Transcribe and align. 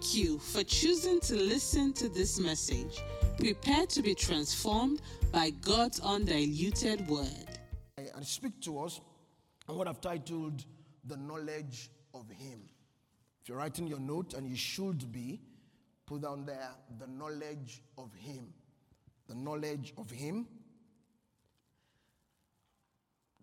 Thank 0.00 0.14
you 0.14 0.38
for 0.38 0.64
choosing 0.64 1.20
to 1.20 1.34
listen 1.34 1.92
to 1.92 2.08
this 2.08 2.40
message. 2.40 3.02
Prepare 3.36 3.84
to 3.88 4.00
be 4.00 4.14
transformed 4.14 5.02
by 5.30 5.50
God's 5.50 6.00
undiluted 6.00 7.06
word. 7.06 7.58
and 7.98 8.26
speak 8.26 8.58
to 8.62 8.78
us 8.80 9.02
on 9.68 9.76
what 9.76 9.86
I've 9.88 10.00
titled 10.00 10.64
The 11.04 11.18
Knowledge 11.18 11.90
of 12.14 12.30
Him. 12.30 12.62
If 13.42 13.50
you're 13.50 13.58
writing 13.58 13.86
your 13.86 14.00
note, 14.00 14.32
and 14.32 14.48
you 14.48 14.56
should 14.56 15.12
be, 15.12 15.42
put 16.06 16.22
down 16.22 16.46
there 16.46 16.70
the 16.98 17.06
knowledge 17.06 17.82
of 17.98 18.10
Him. 18.14 18.54
The 19.28 19.34
knowledge 19.34 19.92
of 19.98 20.10
Him. 20.10 20.48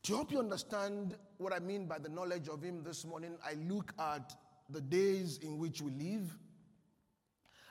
To 0.02 0.16
help 0.16 0.32
you 0.32 0.40
understand 0.40 1.18
what 1.38 1.54
I 1.54 1.60
mean 1.60 1.86
by 1.86 2.00
the 2.00 2.10
knowledge 2.10 2.48
of 2.48 2.64
Him 2.64 2.82
this 2.84 3.06
morning, 3.06 3.38
I 3.46 3.54
look 3.70 3.94
at 4.00 4.34
the 4.70 4.82
days 4.82 5.38
in 5.38 5.60
which 5.60 5.82
we 5.82 5.92
live, 5.92 6.36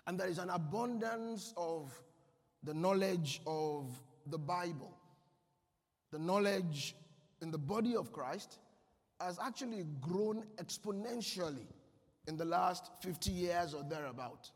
and 0.06 0.18
there 0.18 0.28
is 0.28 0.38
an 0.38 0.50
abundance 0.50 1.52
of 1.56 1.92
the 2.62 2.74
knowledge 2.74 3.40
of 3.46 3.86
the 4.26 4.38
Bible 4.38 4.96
the 6.16 6.18
knowledge 6.18 6.94
in 7.42 7.50
the 7.50 7.58
body 7.58 7.96
of 7.96 8.12
Christ 8.12 8.58
has 9.20 9.38
actually 9.38 9.84
grown 10.00 10.44
exponentially 10.56 11.66
in 12.26 12.36
the 12.36 12.44
last 12.44 12.90
50 13.00 13.30
years 13.30 13.74
or 13.74 13.82
thereabout. 13.82 14.50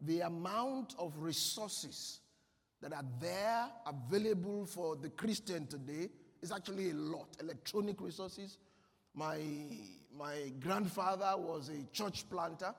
The 0.00 0.20
amount 0.20 0.94
of 0.98 1.16
resources 1.18 2.20
that 2.80 2.92
are 2.92 3.04
there 3.20 3.66
available 3.86 4.66
for 4.66 4.96
the 4.96 5.10
Christian 5.10 5.66
today 5.66 6.08
is 6.42 6.50
actually 6.50 6.90
a 6.90 6.94
lot. 6.94 7.28
Electronic 7.40 8.00
resources. 8.00 8.58
My, 9.14 9.38
my 10.16 10.52
grandfather 10.60 11.34
was 11.36 11.70
a 11.70 11.84
church 11.92 12.28
planter, 12.30 12.74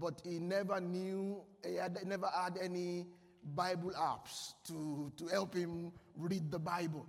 but 0.00 0.20
he 0.24 0.38
never 0.38 0.80
knew, 0.80 1.42
he 1.66 1.74
had, 1.76 1.98
never 2.06 2.28
had 2.34 2.58
any 2.62 3.06
Bible 3.54 3.92
apps 3.98 4.54
to, 4.66 5.12
to 5.16 5.26
help 5.26 5.54
him 5.54 5.92
read 6.16 6.50
the 6.50 6.58
Bible. 6.58 7.06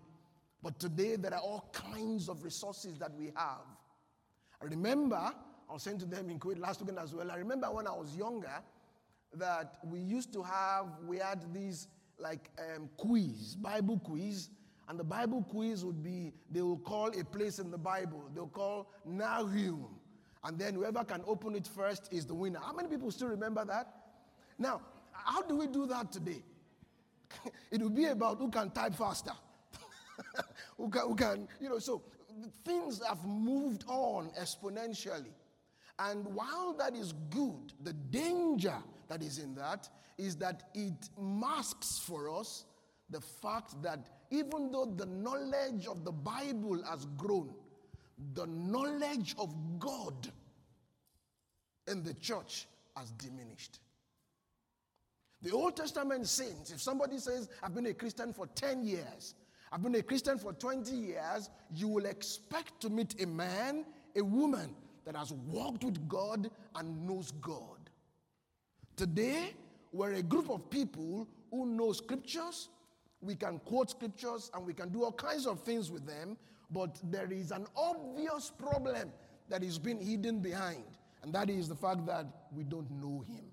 But 0.62 0.80
today 0.80 1.16
there 1.16 1.34
are 1.34 1.42
all 1.42 1.70
kinds 1.72 2.30
of 2.30 2.44
resources 2.44 2.98
that 3.00 3.14
we 3.18 3.31
have. 3.36 3.66
I 4.62 4.66
remember, 4.66 5.16
I 5.16 5.73
was 5.73 5.84
saying 5.84 6.00
to 6.00 6.06
them 6.06 6.30
in 6.30 6.40
Kuwait 6.40 6.59
last 6.59 6.81
weekend 6.81 7.00
as 7.00 7.14
well, 7.14 7.31
I 7.31 7.38
remember 7.38 7.68
when 7.72 7.88
I 7.88 7.92
was 7.94 8.16
younger 8.16 8.62
that 9.36 9.78
we 9.84 10.00
used 10.00 10.34
to 10.34 10.44
have, 10.44 10.88
we 11.06 11.18
had 11.18 11.53
these 11.53 11.88
like 12.18 12.50
um, 12.59 12.90
quiz, 12.98 13.56
Bible 13.56 14.00
quiz, 14.00 14.50
and 14.90 15.00
the 15.00 15.03
Bible 15.03 15.46
quiz 15.50 15.86
would 15.86 16.03
be, 16.03 16.34
they 16.52 16.62
will 16.62 16.80
call 16.80 17.08
a 17.08 17.24
place 17.24 17.59
in 17.59 17.72
the 17.72 17.78
Bible, 17.78 18.30
they'll 18.34 18.48
call 18.48 18.92
Nahum, 19.06 19.98
and 20.44 20.58
then 20.58 20.76
whoever 20.76 21.04
can 21.04 21.22
open 21.28 21.56
it 21.56 21.68
first 21.68 22.12
is 22.12 22.26
the 22.26 22.34
winner. 22.34 22.59
How 22.59 22.73
many 22.73 22.88
people 22.88 23.12
still 23.12 23.28
remember 23.28 23.66
that? 23.66 23.94
Now, 24.58 24.81
how 25.12 25.42
do 25.42 25.56
we 25.56 25.68
do 25.68 25.86
that 25.88 26.12
today? 26.12 26.44
it 27.72 27.81
will 27.81 27.90
be 27.90 28.06
about 28.06 28.38
who 28.38 28.50
can 28.50 28.72
type 28.72 28.96
faster. 28.96 29.34
who, 30.78 30.90
can, 30.90 31.02
who 31.02 31.16
can, 31.16 31.48
you 31.59 31.70
know, 31.70 31.80
so 31.80 32.02
things 32.64 33.02
have 33.06 33.23
moved 33.26 33.84
on 33.88 34.31
exponentially. 34.40 35.34
And 36.00 36.26
while 36.28 36.74
that 36.80 36.96
is 36.96 37.14
good, 37.30 37.74
the 37.84 37.94
danger 37.94 38.78
that 39.09 39.22
is 39.22 39.38
in 39.38 39.53
that 39.56 39.90
is 40.18 40.38
that 40.38 40.64
it 40.74 41.09
masks 41.20 42.00
for 42.06 42.30
us 42.30 42.66
the 43.09 43.20
fact 43.20 43.81
that 43.81 44.08
even 44.31 44.72
though 44.72 44.86
the 44.86 45.06
knowledge 45.06 45.88
of 45.88 46.06
the 46.06 46.12
Bible 46.12 46.81
has 46.90 47.06
grown, 47.18 47.53
the 48.34 48.45
knowledge 48.45 49.36
of 49.38 49.53
God 49.80 50.30
in 51.88 52.03
the 52.03 52.14
church 52.16 52.67
has 52.95 53.12
diminished. 53.12 53.80
The 55.42 55.52
Old 55.52 55.78
Testament 55.78 56.28
saints, 56.28 56.72
if 56.72 56.81
somebody 56.81 57.17
says, 57.17 57.50
I've 57.64 57.73
been 57.73 57.86
a 57.86 57.94
Christian 57.94 58.34
for 58.34 58.47
10 58.47 58.84
years, 58.84 59.35
I've 59.72 59.81
been 59.81 59.96
a 59.96 60.03
Christian 60.03 60.38
for 60.38 60.52
20 60.52 60.94
years, 60.94 61.50
you 61.74 61.88
will 61.88 62.06
expect 62.06 62.81
to 62.81 62.90
meet 62.90 63.22
a 63.22 63.28
man, 63.28 63.85
a 64.16 64.22
woman 64.22 64.75
that 65.06 65.16
has 65.16 65.31
walked 65.31 65.84
with 65.84 66.07
God 66.09 66.50
and 66.75 67.07
knows 67.07 67.31
God. 67.41 67.90
Today, 68.97 69.53
we're 69.94 70.13
a 70.13 70.22
group 70.22 70.50
of 70.50 70.69
people 70.69 71.28
who 71.51 71.66
know 71.66 71.94
scriptures, 71.94 72.68
we 73.22 73.35
can 73.35 73.59
quote 73.59 73.90
scriptures, 73.90 74.50
and 74.53 74.66
we 74.66 74.74
can 74.74 74.90
do 74.90 75.03
all 75.03 75.12
kinds 75.12 75.46
of 75.46 75.62
things 75.62 75.91
with 75.91 76.06
them, 76.06 76.38
but 76.72 76.97
there 77.03 77.31
is 77.31 77.52
an 77.52 77.68
obvious 77.75 78.52
problem 78.57 79.12
that 79.50 79.63
is 79.63 79.78
being 79.78 80.00
hidden 80.00 80.40
behind, 80.40 80.84
and 81.24 81.34
that 81.34 81.50
is 81.50 81.68
the 81.68 81.75
fact 81.75 82.06
that 82.06 82.25
we 82.53 82.63
don't 82.63 82.90
know 82.91 83.24
Him. 83.28 83.46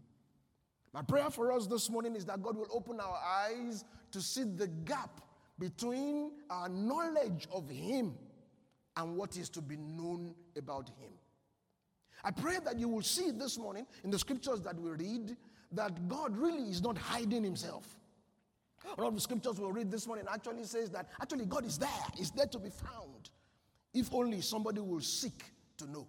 My 0.93 1.03
prayer 1.03 1.31
for 1.31 1.53
us 1.53 1.67
this 1.67 1.91
morning 1.91 2.15
is 2.15 2.25
that 2.27 2.43
God 2.43 2.57
will 2.57 2.69
open 2.71 3.01
our 3.01 3.19
eyes 3.19 3.85
to 4.13 4.21
see 4.21 4.45
the 4.45 4.69
gap 4.69 5.21
between 5.59 6.31
our 6.49 6.69
knowledge 6.69 7.49
of 7.53 7.69
Him 7.69 8.15
and 8.97 9.17
what 9.17 9.37
is 9.37 9.49
to 9.51 9.61
be 9.61 9.77
known 9.77 10.35
about 10.57 10.89
Him. 11.01 11.11
I 12.25 12.31
pray 12.31 12.59
that 12.65 12.79
you 12.79 12.89
will 12.89 13.03
see 13.03 13.31
this 13.31 13.59
morning 13.59 13.87
in 14.05 14.11
the 14.11 14.19
scriptures 14.19 14.61
that 14.63 14.79
we 14.81 14.91
read 14.91 15.37
that 15.73 16.09
God 16.09 16.37
really 16.37 16.71
is 16.71 16.83
not 16.83 16.97
hiding 16.97 17.43
Himself. 17.43 17.99
One 18.95 19.09
of 19.09 19.15
the 19.15 19.21
scriptures 19.21 19.59
we'll 19.59 19.73
read 19.73 19.91
this 19.91 20.07
morning 20.07 20.27
actually 20.33 20.65
says 20.65 20.91
that 20.91 21.09
actually 21.21 21.47
God 21.47 21.67
is 21.67 21.79
there, 21.79 21.89
is 22.19 22.31
there 22.31 22.47
to 22.47 22.59
be 22.59 22.71
found, 22.71 23.31
if 23.93 24.13
only 24.15 24.41
somebody 24.41 24.81
will 24.81 25.01
seek 25.01 25.45
to 25.79 25.91
know. 25.91 26.07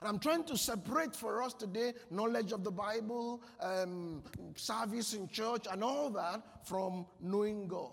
And 0.00 0.08
I'm 0.08 0.18
trying 0.18 0.44
to 0.44 0.58
separate 0.58 1.16
for 1.16 1.42
us 1.42 1.54
today 1.54 1.94
knowledge 2.10 2.52
of 2.52 2.62
the 2.62 2.70
Bible, 2.70 3.42
um, 3.60 4.22
service 4.54 5.14
in 5.14 5.28
church, 5.28 5.66
and 5.70 5.82
all 5.82 6.10
that 6.10 6.66
from 6.66 7.06
knowing 7.20 7.66
God. 7.66 7.90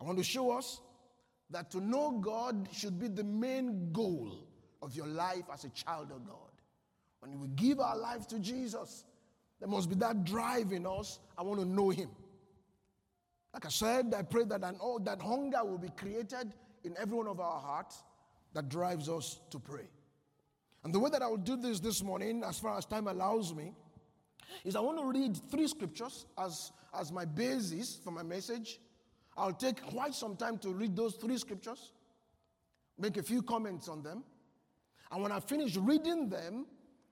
I 0.00 0.04
want 0.04 0.18
to 0.18 0.24
show 0.24 0.50
us 0.50 0.80
that 1.50 1.70
to 1.70 1.80
know 1.80 2.10
God 2.10 2.68
should 2.72 2.98
be 2.98 3.06
the 3.06 3.22
main 3.22 3.92
goal 3.92 4.46
of 4.80 4.96
your 4.96 5.06
life 5.06 5.44
as 5.52 5.64
a 5.64 5.68
child 5.68 6.10
of 6.10 6.26
God. 6.26 6.36
When 7.20 7.38
we 7.38 7.46
give 7.48 7.78
our 7.78 7.96
life 7.96 8.26
to 8.28 8.40
Jesus, 8.40 9.04
there 9.60 9.68
must 9.68 9.88
be 9.88 9.94
that 9.96 10.24
drive 10.24 10.72
in 10.72 10.86
us. 10.86 11.20
I 11.38 11.42
want 11.42 11.60
to 11.60 11.66
know 11.66 11.90
Him. 11.90 12.08
Like 13.52 13.66
I 13.66 13.68
said, 13.68 14.14
I 14.16 14.22
pray 14.22 14.44
that 14.44 14.62
an, 14.64 14.76
oh, 14.80 14.98
that 15.00 15.20
hunger 15.20 15.64
will 15.64 15.78
be 15.78 15.90
created 15.90 16.54
in 16.84 16.96
every 16.98 17.16
one 17.16 17.28
of 17.28 17.38
our 17.38 17.60
hearts 17.60 18.02
that 18.54 18.68
drives 18.68 19.08
us 19.08 19.40
to 19.50 19.58
pray. 19.58 19.88
And 20.84 20.92
the 20.92 20.98
way 20.98 21.10
that 21.10 21.22
I 21.22 21.28
will 21.28 21.36
do 21.36 21.56
this 21.56 21.78
this 21.78 22.02
morning, 22.02 22.42
as 22.44 22.58
far 22.58 22.76
as 22.76 22.86
time 22.86 23.06
allows 23.06 23.54
me, 23.54 23.74
is 24.64 24.74
I 24.74 24.80
want 24.80 24.98
to 24.98 25.06
read 25.06 25.36
three 25.50 25.68
scriptures 25.68 26.26
as, 26.38 26.72
as 26.98 27.12
my 27.12 27.24
basis 27.24 27.98
for 28.02 28.10
my 28.10 28.22
message. 28.22 28.80
I'll 29.36 29.52
take 29.52 29.82
quite 29.82 30.14
some 30.14 30.36
time 30.36 30.58
to 30.58 30.70
read 30.70 30.96
those 30.96 31.14
three 31.14 31.38
scriptures, 31.38 31.92
make 32.98 33.16
a 33.16 33.22
few 33.22 33.42
comments 33.42 33.88
on 33.88 34.02
them. 34.02 34.24
And 35.10 35.22
when 35.22 35.32
I 35.32 35.40
finish 35.40 35.76
reading 35.76 36.28
them, 36.28 36.66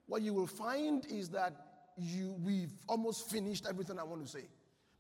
what 0.07 0.23
you 0.23 0.35
will 0.35 0.47
find 0.47 1.07
is 1.07 1.29
that 1.31 1.55
you, 1.97 2.35
we've 2.43 2.73
almost 2.89 3.31
finished 3.31 3.67
everything 3.69 3.99
I 3.99 4.05
want 4.05 4.25
to 4.25 4.31
say. 4.31 4.45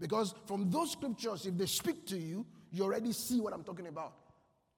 Because 0.01 0.35
from 0.47 0.71
those 0.71 0.93
scriptures, 0.93 1.47
if 1.47 1.57
they 1.57 1.67
speak 1.67 2.07
to 2.07 2.19
you, 2.19 2.47
you 2.73 2.83
already 2.83 3.13
see 3.13 3.41
what 3.41 3.53
I'm 3.53 3.63
talking 3.63 3.87
about 3.87 4.15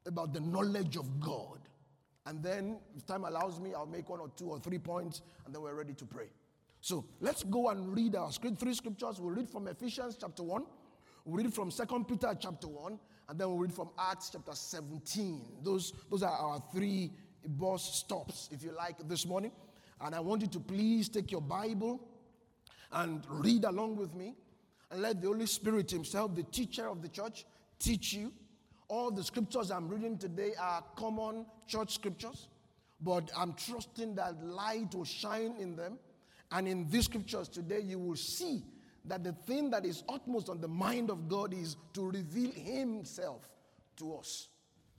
about 0.04 0.34
the 0.34 0.40
knowledge 0.40 0.96
of 0.96 1.20
God. 1.20 1.60
And 2.26 2.42
then, 2.42 2.78
if 2.96 3.06
time 3.06 3.24
allows 3.24 3.60
me, 3.60 3.72
I'll 3.74 3.86
make 3.86 4.08
one 4.08 4.20
or 4.20 4.30
two 4.36 4.50
or 4.50 4.58
three 4.58 4.78
points, 4.78 5.22
and 5.46 5.54
then 5.54 5.62
we're 5.62 5.74
ready 5.74 5.94
to 5.94 6.04
pray. 6.04 6.28
So 6.80 7.04
let's 7.20 7.44
go 7.44 7.68
and 7.70 7.94
read 7.96 8.16
our 8.16 8.30
three 8.32 8.74
scriptures. 8.74 9.20
We'll 9.20 9.34
read 9.34 9.48
from 9.48 9.68
Ephesians 9.68 10.16
chapter 10.20 10.42
1, 10.42 10.64
we'll 11.24 11.44
read 11.44 11.54
from 11.54 11.70
Second 11.70 12.08
Peter 12.08 12.36
chapter 12.38 12.66
1, 12.66 12.98
and 13.28 13.38
then 13.38 13.48
we'll 13.48 13.58
read 13.58 13.72
from 13.72 13.90
Acts 13.98 14.30
chapter 14.32 14.52
17. 14.52 15.40
Those, 15.62 15.92
those 16.10 16.24
are 16.24 16.32
our 16.32 16.62
three 16.72 17.12
boss 17.46 17.98
stops, 17.98 18.48
if 18.52 18.62
you 18.64 18.72
like, 18.72 18.96
this 19.08 19.26
morning. 19.26 19.52
And 20.00 20.14
I 20.14 20.20
want 20.20 20.42
you 20.42 20.48
to 20.48 20.60
please 20.60 21.08
take 21.08 21.30
your 21.30 21.40
Bible 21.40 22.00
and 22.92 23.24
read 23.28 23.64
along 23.64 23.96
with 23.96 24.14
me, 24.14 24.34
and 24.92 25.02
let 25.02 25.20
the 25.20 25.26
Holy 25.26 25.46
Spirit 25.46 25.90
Himself, 25.90 26.36
the 26.36 26.44
teacher 26.44 26.86
of 26.86 27.02
the 27.02 27.08
church, 27.08 27.44
teach 27.80 28.12
you 28.12 28.32
all 28.92 29.10
the 29.10 29.24
scriptures 29.24 29.70
I'm 29.70 29.88
reading 29.88 30.18
today 30.18 30.52
are 30.60 30.84
common 30.96 31.46
church 31.66 31.94
scriptures, 31.94 32.48
but 33.00 33.30
I'm 33.34 33.54
trusting 33.54 34.16
that 34.16 34.44
light 34.44 34.94
will 34.94 35.06
shine 35.06 35.54
in 35.58 35.76
them. 35.76 35.98
And 36.50 36.68
in 36.68 36.86
these 36.90 37.06
scriptures 37.06 37.48
today, 37.48 37.80
you 37.80 37.98
will 37.98 38.16
see 38.16 38.62
that 39.06 39.24
the 39.24 39.32
thing 39.32 39.70
that 39.70 39.86
is 39.86 40.04
utmost 40.10 40.50
on 40.50 40.60
the 40.60 40.68
mind 40.68 41.08
of 41.08 41.26
God 41.26 41.54
is 41.54 41.78
to 41.94 42.10
reveal 42.10 42.50
Himself 42.50 43.48
to 43.96 44.14
us. 44.16 44.48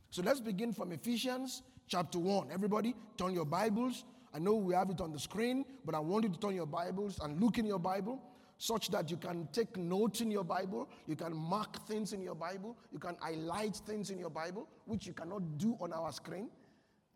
So 0.10 0.24
let's 0.24 0.40
begin 0.40 0.74
from 0.74 0.92
Ephesians 0.92 1.62
chapter 1.88 2.18
1. 2.18 2.48
Everybody, 2.52 2.96
turn 3.16 3.36
your 3.36 3.46
Bibles. 3.46 4.06
I 4.34 4.40
know 4.40 4.56
we 4.56 4.74
have 4.74 4.90
it 4.90 5.02
on 5.02 5.12
the 5.12 5.20
screen, 5.20 5.66
but 5.86 5.94
I 5.94 6.00
want 6.00 6.24
you 6.24 6.32
to 6.32 6.40
turn 6.40 6.56
your 6.56 6.66
Bibles 6.66 7.20
and 7.22 7.40
look 7.40 7.60
in 7.60 7.68
your 7.68 7.78
Bible 7.78 8.20
such 8.64 8.90
that 8.90 9.12
you 9.12 9.18
can 9.18 9.46
take 9.52 9.76
notes 9.76 10.22
in 10.22 10.32
your 10.32 10.46
Bible, 10.46 10.88
you 11.06 11.18
can 11.18 11.36
mark 11.36 11.86
things 11.86 12.14
in 12.14 12.22
your 12.22 12.34
Bible, 12.34 12.78
you 12.94 13.00
can 13.00 13.18
highlight 13.20 13.76
things 13.76 14.10
in 14.10 14.18
your 14.18 14.30
Bible, 14.30 14.70
which 14.86 15.06
you 15.06 15.12
cannot 15.12 15.58
do 15.58 15.76
on 15.82 15.92
our 15.92 16.14
screen. 16.14 16.50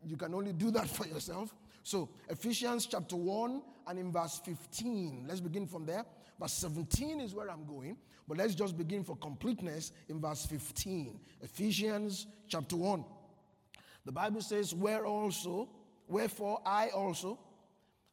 You 0.03 0.17
can 0.17 0.33
only 0.33 0.51
do 0.51 0.71
that 0.71 0.89
for 0.97 1.07
yourself. 1.07 1.55
So, 1.83 2.09
Ephesians 2.27 2.85
chapter 2.85 3.15
1 3.15 3.61
and 3.87 3.97
in 3.97 4.11
verse 4.11 4.41
15. 4.43 5.23
Let's 5.25 5.39
begin 5.39 5.67
from 5.67 5.85
there. 5.85 6.03
Verse 6.37 6.51
17 6.51 7.21
is 7.21 7.33
where 7.33 7.49
I'm 7.49 7.65
going, 7.65 7.95
but 8.27 8.37
let's 8.37 8.53
just 8.53 8.77
begin 8.77 9.05
for 9.05 9.15
completeness 9.15 9.93
in 10.09 10.19
verse 10.19 10.45
15. 10.45 11.17
Ephesians 11.41 12.27
chapter 12.49 12.75
1. 12.75 13.05
The 14.05 14.11
Bible 14.11 14.41
says, 14.41 14.75
Where 14.75 15.05
also, 15.05 15.69
wherefore 16.09 16.61
I 16.65 16.89
also, 16.89 17.39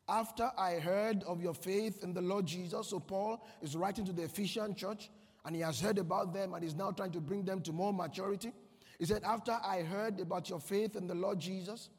after 0.08 0.50
I 0.56 0.74
heard 0.74 1.22
of 1.24 1.42
your 1.42 1.54
faith 1.54 2.02
in 2.02 2.12
the 2.12 2.20
Lord 2.20 2.46
Jesus. 2.46 2.88
So, 2.88 3.00
Paul 3.00 3.46
is 3.62 3.76
writing 3.76 4.04
to 4.06 4.12
the 4.12 4.24
Ephesian 4.24 4.74
church 4.74 5.10
and 5.44 5.54
he 5.54 5.62
has 5.62 5.80
heard 5.80 5.98
about 5.98 6.32
them 6.32 6.54
and 6.54 6.64
is 6.64 6.74
now 6.74 6.90
trying 6.90 7.12
to 7.12 7.20
bring 7.20 7.44
them 7.44 7.60
to 7.62 7.72
more 7.72 7.92
maturity. 7.92 8.52
He 8.98 9.04
said, 9.06 9.22
After 9.24 9.58
I 9.64 9.82
heard 9.82 10.20
about 10.20 10.48
your 10.48 10.60
faith 10.60 10.96
in 10.96 11.06
the 11.06 11.14
Lord 11.14 11.40
Jesus 11.40 11.90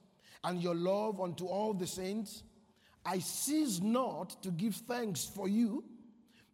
and 0.44 0.62
your 0.62 0.76
love 0.76 1.20
unto 1.20 1.46
all 1.46 1.74
the 1.74 1.88
saints, 1.88 2.44
I 3.06 3.20
cease 3.20 3.82
not 3.82 4.42
to 4.44 4.50
give 4.50 4.76
thanks 4.76 5.26
for 5.26 5.48
you, 5.48 5.84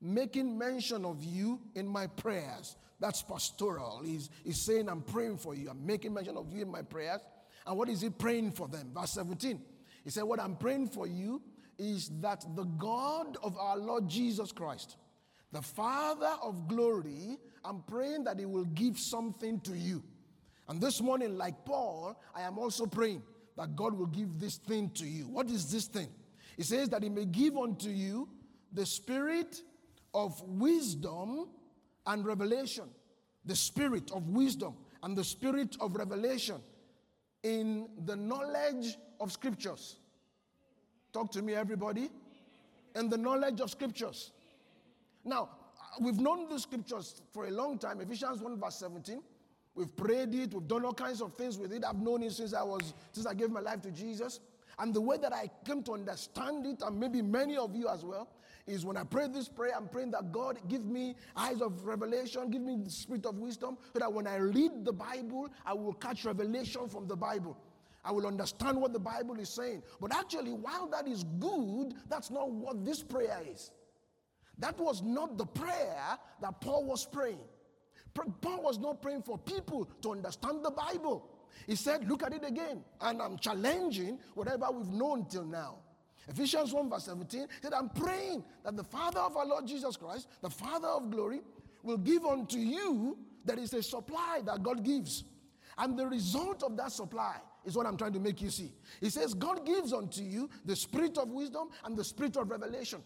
making 0.01 0.57
mention 0.57 1.06
of 1.06 1.24
you 1.24 1.62
in 1.75 1.88
my 1.88 2.07
prayers. 2.07 2.75
That's 3.00 3.21
pastoral. 3.21 4.01
He's, 4.03 4.30
he's 4.44 4.62
saying, 4.62 4.89
I'm 4.89 5.01
praying 5.01 5.38
for 5.38 5.56
you. 5.56 5.69
I'm 5.69 5.86
making 5.86 6.13
mention 6.13 6.38
of 6.38 6.51
you 6.53 6.62
in 6.62 6.69
my 6.69 6.81
prayers. 6.81 7.21
And 7.65 7.77
what 7.77 7.89
is 7.89 8.01
he 8.01 8.09
praying 8.09 8.51
for 8.51 8.68
them? 8.68 8.92
Verse 8.94 9.12
17. 9.12 9.59
He 10.03 10.09
said, 10.09 10.24
What 10.24 10.39
I'm 10.39 10.56
praying 10.56 10.89
for 10.89 11.07
you 11.07 11.42
is 11.77 12.12
that 12.21 12.45
the 12.56 12.63
God 12.63 13.38
of 13.44 13.57
our 13.57 13.77
Lord 13.77 14.07
Jesus 14.07 14.51
Christ, 14.51 14.98
the 15.51 15.62
Father 15.62 16.33
of 16.42 16.68
glory, 16.68 17.38
I'm 17.63 17.81
praying 17.83 18.25
that 18.25 18.39
He 18.39 18.45
will 18.45 18.65
give 18.65 18.98
something 18.98 19.59
to 19.62 19.75
you. 19.75 20.03
And 20.68 20.80
this 20.80 21.01
morning, 21.01 21.38
like 21.38 21.65
Paul, 21.65 22.19
I 22.36 22.42
am 22.42 22.57
also 22.57 22.86
praying 22.86 23.24
that 23.57 23.75
God 23.75 23.94
will 23.98 24.07
give 24.07 24.39
this 24.39 24.57
thing 24.57 24.89
to 24.92 25.06
you. 25.06 25.27
What 25.27 25.50
is 25.50 25.71
this 25.71 25.88
thing? 25.88 26.07
He 26.56 26.63
says 26.63 26.89
that 26.89 27.03
He 27.03 27.09
may 27.09 27.25
give 27.25 27.57
unto 27.57 27.89
you 27.89 28.30
the 28.71 28.86
spirit 28.86 29.62
of 30.13 30.42
wisdom 30.44 31.50
and 32.06 32.25
revelation. 32.25 32.86
The 33.45 33.56
spirit 33.56 34.12
of 34.12 34.30
wisdom 34.30 34.75
and 35.03 35.18
the 35.18 35.24
spirit 35.24 35.75
of 35.80 35.95
revelation 35.95 36.62
in 37.44 37.89
the 38.06 38.15
knowledge 38.15 38.98
of 39.21 39.31
scriptures. 39.31 39.97
Talk 41.13 41.31
to 41.31 41.41
me, 41.41 41.53
everybody. 41.53 42.09
And 42.95 43.09
the 43.09 43.18
knowledge 43.18 43.62
of 43.62 43.69
scriptures. 43.69 44.31
Now, 45.23 45.50
we've 46.00 46.19
known 46.19 46.50
the 46.50 46.59
scriptures 46.59 47.21
for 47.33 47.45
a 47.45 47.51
long 47.51 47.77
time. 47.77 48.01
Ephesians 48.01 48.41
1, 48.41 48.59
verse 48.59 48.75
17. 48.75 49.21
We've 49.73 49.95
prayed 49.95 50.33
it, 50.35 50.53
we've 50.53 50.68
done 50.68 50.83
all 50.83 50.94
kinds 50.94 51.21
of 51.21 51.33
things 51.35 51.57
with 51.57 51.71
it. 51.71 51.85
I've 51.85 52.01
known 52.01 52.23
it 52.23 52.33
since 52.33 52.53
I 52.53 52.63
was 52.63 52.94
since 53.13 53.25
I 53.25 53.33
gave 53.33 53.51
my 53.51 53.62
life 53.62 53.81
to 53.83 53.91
Jesus. 53.91 54.41
And 54.79 54.94
the 54.94 55.00
way 55.00 55.18
that 55.18 55.33
I 55.33 55.50
came 55.65 55.83
to 55.83 55.94
understand 55.94 56.65
it, 56.65 56.81
and 56.81 57.00
maybe 57.00 57.21
many 57.21 57.56
of 57.56 57.74
you 57.75 57.88
as 57.88 58.03
well, 58.03 58.27
is 58.67 58.85
when 58.85 58.97
I 58.97 59.03
pray 59.03 59.27
this 59.27 59.47
prayer, 59.47 59.74
I'm 59.75 59.88
praying 59.88 60.12
that 60.12 60.31
God 60.31 60.59
give 60.67 60.85
me 60.85 61.15
eyes 61.35 61.62
of 61.62 61.85
revelation, 61.85 62.50
give 62.50 62.62
me 62.62 62.77
the 62.83 62.89
spirit 62.89 63.25
of 63.25 63.38
wisdom, 63.38 63.77
so 63.94 64.00
that 64.00 64.12
when 64.12 64.27
I 64.27 64.38
read 64.38 64.83
the 64.83 64.94
Bible, 64.94 65.50
I 65.65 65.74
will 65.74 65.94
catch 65.94 66.25
revelation 66.25 66.89
from 66.89 67.07
the 67.07 67.15
Bible. 67.15 67.57
I 68.03 68.12
will 68.12 68.25
understand 68.25 68.81
what 68.81 68.94
the 68.94 69.00
Bible 69.00 69.39
is 69.39 69.50
saying. 69.50 69.83
But 70.00 70.15
actually, 70.15 70.53
while 70.53 70.88
that 70.88 71.07
is 71.07 71.24
good, 71.39 71.94
that's 72.09 72.31
not 72.31 72.50
what 72.50 72.83
this 72.83 73.03
prayer 73.03 73.39
is. 73.48 73.71
That 74.57 74.80
was 74.80 75.01
not 75.01 75.38
the 75.38 75.45
prayer 75.45 76.18
that 76.42 76.62
Paul 76.62 76.86
was 76.86 77.06
praying. 77.06 77.39
Paul 78.13 78.63
was 78.63 78.80
not 78.80 79.01
praying 79.01 79.24
for 79.24 79.38
people 79.38 79.89
to 80.01 80.12
understand 80.12 80.63
the 80.65 80.71
Bible. 80.71 81.27
He 81.68 81.75
said, 81.75 82.07
Look 82.09 82.24
at 82.24 82.33
it 82.33 82.45
again. 82.45 82.83
And 83.00 83.21
I'm 83.21 83.38
challenging 83.38 84.19
whatever 84.33 84.68
we've 84.71 84.92
known 84.92 85.25
till 85.25 85.45
now. 85.45 85.77
Ephesians 86.27 86.74
1, 86.74 86.89
verse 86.89 87.06
17 87.06 87.48
said, 87.62 87.74
I'm 87.74 87.89
praying 87.89 88.44
that 88.63 88.77
the 88.77 88.83
Father 88.83 89.19
of 89.19 89.36
our 89.36 89.45
Lord 89.45 89.68
Jesus 89.68 89.98
Christ, 89.98 90.27
the 90.42 90.50
Father 90.50 90.88
of 90.88 91.09
glory, 91.09 91.42
will 91.83 91.98
give 91.98 92.25
unto 92.25 92.57
you 92.57 93.18
that 93.45 93.57
is 93.57 93.74
a 93.74 93.81
supply 93.81 94.42
that 94.45 94.62
God 94.62 94.83
gives. 94.83 95.24
And 95.81 95.97
the 95.97 96.05
result 96.05 96.61
of 96.61 96.77
that 96.77 96.91
supply 96.91 97.37
is 97.65 97.75
what 97.75 97.87
I'm 97.87 97.97
trying 97.97 98.13
to 98.13 98.19
make 98.19 98.39
you 98.39 98.51
see. 98.51 98.71
He 99.01 99.09
says, 99.09 99.33
God 99.33 99.65
gives 99.65 99.93
unto 99.93 100.21
you 100.21 100.47
the 100.63 100.75
spirit 100.75 101.17
of 101.17 101.29
wisdom 101.29 101.69
and 101.83 101.97
the 101.97 102.03
spirit 102.03 102.37
of 102.37 102.51
revelation. 102.51 103.01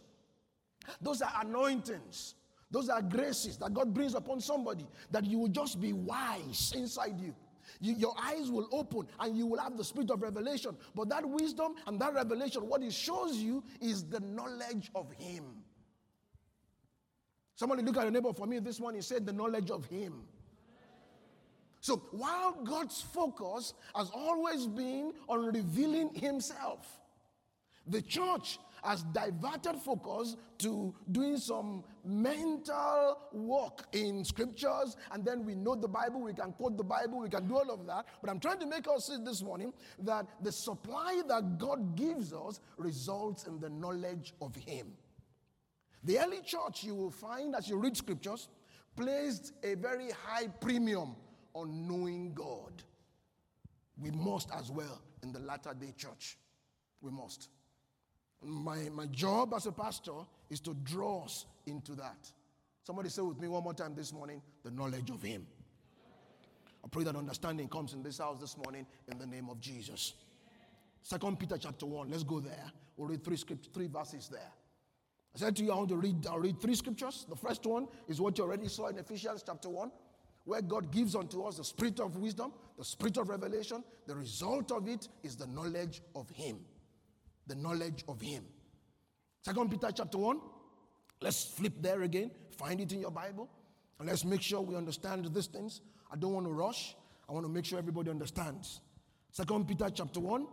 Those 1.02 1.22
are 1.22 1.32
anointings. 1.40 2.36
Those 2.70 2.90
are 2.90 3.02
graces 3.02 3.58
that 3.60 3.74
God 3.74 3.94
brings 3.94 4.14
upon 4.14 4.42
somebody 4.42 4.86
that 5.12 5.24
you 5.24 5.40
will 5.40 5.48
just 5.48 5.80
be 5.80 5.94
wise 5.94 6.74
inside 6.76 7.18
you. 7.18 7.34
you. 7.80 7.96
Your 7.96 8.14
eyes 8.22 8.52
will 8.52 8.68
open 8.74 9.08
and 9.22 9.38
you 9.38 9.48
will 9.48 9.60
have 9.60 9.78
the 9.78 9.84
spirit 9.84 10.12
of 10.12 10.22
revelation. 10.22 10.76
But 10.94 11.08
that 11.10 11.26
wisdom 11.26 11.76
and 11.88 11.98
that 12.02 12.14
revelation, 12.14 12.68
what 12.68 12.84
it 12.84 12.92
shows 12.92 13.38
you 13.38 13.64
is 13.80 14.04
the 14.04 14.20
knowledge 14.20 14.92
of 14.94 15.10
Him. 15.14 15.46
Somebody 17.56 17.84
look 17.84 17.96
at 17.96 18.04
your 18.04 18.12
neighbor 18.12 18.34
for 18.34 18.46
me 18.46 18.60
this 18.60 18.82
morning, 18.82 19.00
He 19.00 19.04
said 19.04 19.26
the 19.26 19.32
knowledge 19.32 19.72
of 19.72 19.86
Him. 19.86 20.24
So 21.86 21.98
while 22.10 22.54
God's 22.64 23.00
focus 23.00 23.76
has 23.96 24.10
always 24.12 24.66
been 24.66 25.14
on 25.30 25.54
revealing 25.54 26.10
Himself, 26.16 27.00
the 27.86 28.02
church 28.02 28.58
has 28.84 29.04
diverted 29.14 29.76
focus 29.76 30.36
to 30.58 30.96
doing 31.12 31.38
some 31.38 31.84
mental 32.04 33.20
work 33.34 33.86
in 33.92 34.26
scriptures, 34.26 34.98
and 35.12 35.24
then 35.24 35.46
we 35.46 35.54
know 35.54 35.76
the 35.76 35.88
Bible, 35.88 36.22
we 36.22 36.34
can 36.34 36.54
quote 36.54 36.76
the 36.76 36.84
Bible, 36.84 37.20
we 37.20 37.30
can 37.30 37.48
do 37.48 37.56
all 37.56 37.70
of 37.70 37.86
that. 37.86 38.08
But 38.20 38.32
I'm 38.32 38.40
trying 38.40 38.62
to 38.62 38.66
make 38.66 38.88
us 38.88 39.06
see 39.06 39.18
this 39.24 39.44
morning 39.44 39.72
that 40.00 40.26
the 40.42 40.52
supply 40.52 41.22
that 41.28 41.60
God 41.60 41.96
gives 41.96 42.34
us 42.34 42.62
results 42.78 43.46
in 43.46 43.60
the 43.60 43.70
knowledge 43.70 44.34
of 44.42 44.56
Him. 44.56 44.88
The 46.04 46.18
early 46.18 46.42
church, 46.42 46.84
you 46.84 46.96
will 46.96 47.12
find 47.12 47.56
as 47.56 47.70
you 47.70 47.78
read 47.78 47.96
scriptures, 47.96 48.50
placed 48.96 49.54
a 49.64 49.76
very 49.76 50.10
high 50.10 50.48
premium 50.48 51.16
on 51.56 51.88
knowing 51.88 52.34
God. 52.34 52.84
We 53.98 54.12
must 54.12 54.50
as 54.54 54.70
well 54.70 55.02
in 55.24 55.32
the 55.32 55.40
latter 55.40 55.74
day 55.74 55.94
church. 55.98 56.38
We 57.02 57.10
must. 57.10 57.50
My, 58.44 58.90
my 58.94 59.08
job 59.08 59.54
as 59.56 59.66
a 59.66 59.72
pastor 59.72 60.12
is 60.50 60.60
to 60.62 60.76
draw 60.84 61.24
us 61.24 61.46
into 61.66 61.94
that. 61.96 62.30
Somebody 62.84 63.10
say 63.10 63.24
with 63.24 63.40
me 63.40 63.48
one 63.48 63.64
more 63.64 63.74
time 63.74 63.96
this 63.96 64.14
morning 64.14 64.42
the 64.64 64.70
knowledge 64.70 65.10
of 65.10 65.24
Him. 65.24 65.48
I 66.84 66.88
pray 66.88 67.04
that 67.06 67.16
understanding 67.16 67.68
comes 67.68 67.94
in 67.94 68.04
this 68.04 68.20
house 68.20 68.40
this 68.40 68.58
morning 68.58 68.86
in 69.12 69.18
the 69.18 69.26
name 69.26 69.50
of 69.50 69.60
Jesus. 69.60 70.14
Second 71.02 71.40
Peter 71.40 71.58
chapter 71.58 71.86
1, 71.86 72.12
let's 72.12 72.24
go 72.24 72.40
there. 72.40 72.72
We'll 72.96 73.08
read 73.08 73.24
three, 73.24 73.38
script, 73.38 73.70
three 73.74 73.88
verses 73.88 74.28
there. 74.32 74.52
I 75.36 75.38
said 75.38 75.56
to 75.58 75.64
you, 75.64 75.72
I 75.72 75.76
want 75.76 75.90
to 75.90 75.98
read, 75.98 76.28
I'll 76.28 76.40
read 76.40 76.62
three 76.62 76.76
scriptures. 76.76 77.26
The 77.28 77.36
first 77.36 77.66
one 77.66 77.88
is 78.08 78.22
what 78.22 78.38
you 78.38 78.44
already 78.44 78.68
saw 78.68 78.88
in 78.88 78.98
Ephesians 78.98 79.44
chapter 79.46 79.70
1, 79.70 79.92
where 80.46 80.62
God 80.62 80.92
gives 80.92 81.16
unto 81.16 81.44
us 81.44 81.58
the 81.58 81.64
spirit 81.64 82.00
of 82.00 82.16
wisdom, 82.16 82.54
the 82.78 82.86
spirit 82.86 83.18
of 83.18 83.30
revelation. 83.30 83.84
The 84.08 84.16
result 84.16 84.72
of 84.72 84.88
it 84.88 85.08
is 85.24 85.36
the 85.36 85.48
knowledge 85.48 86.02
of 86.16 86.30
Him 86.30 86.60
the 87.48 87.56
knowledge 87.56 88.04
of 88.08 88.22
him. 88.22 88.44
Second 89.44 89.70
Peter 89.70 89.90
chapter 89.94 90.18
1. 90.18 90.40
Let's 91.22 91.44
flip 91.46 91.74
there 91.82 92.02
again. 92.02 92.32
Find 92.58 92.82
it 92.82 92.92
in 92.92 93.02
your 93.02 93.12
Bible. 93.12 93.50
And 94.00 94.10
let's 94.10 94.26
make 94.26 94.42
sure 94.42 94.62
we 94.62 94.76
understand 94.76 95.30
these 95.34 95.48
things. 95.48 95.82
I 96.12 96.16
don't 96.16 96.34
want 96.34 96.46
to 96.46 96.52
rush. 96.52 96.96
I 97.30 97.34
want 97.34 97.46
to 97.46 97.52
make 97.52 97.66
sure 97.66 97.80
everybody 97.80 98.10
understands. 98.10 98.82
Second 99.32 99.68
Peter 99.68 99.90
chapter 99.94 100.20
1. 100.20 100.48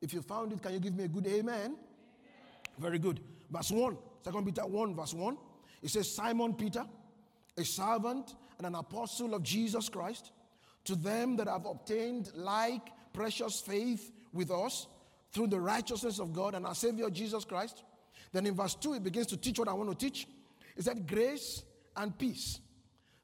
If 0.00 0.12
you 0.12 0.22
found 0.22 0.52
it, 0.52 0.62
can 0.62 0.72
you 0.72 0.80
give 0.80 0.94
me 0.94 1.04
a 1.04 1.08
good 1.08 1.26
amen? 1.26 1.54
amen? 1.54 1.76
Very 2.78 2.98
good. 2.98 3.20
Verse 3.50 3.70
1. 3.70 3.96
Second 4.22 4.44
Peter 4.44 4.66
1, 4.66 4.94
verse 4.94 5.14
1. 5.14 5.36
It 5.82 5.90
says, 5.90 6.12
Simon 6.12 6.54
Peter, 6.54 6.84
a 7.56 7.64
servant 7.64 8.34
and 8.58 8.66
an 8.66 8.74
apostle 8.74 9.34
of 9.34 9.42
Jesus 9.42 9.88
Christ, 9.88 10.32
to 10.84 10.94
them 10.96 11.36
that 11.36 11.48
have 11.48 11.66
obtained 11.66 12.30
like 12.34 12.88
precious 13.12 13.60
faith 13.60 14.10
with 14.32 14.50
us 14.50 14.86
through 15.32 15.48
the 15.48 15.60
righteousness 15.60 16.18
of 16.18 16.32
God 16.32 16.54
and 16.54 16.66
our 16.66 16.74
Savior 16.74 17.08
Jesus 17.10 17.44
Christ. 17.44 17.84
Then 18.32 18.46
in 18.46 18.54
verse 18.54 18.74
2, 18.74 18.94
it 18.94 19.04
begins 19.04 19.26
to 19.28 19.36
teach 19.36 19.58
what 19.58 19.68
I 19.68 19.72
want 19.72 19.90
to 19.90 19.96
teach. 19.96 20.26
He 20.76 20.82
said, 20.82 21.06
Grace 21.06 21.62
and 21.96 22.16
peace. 22.16 22.60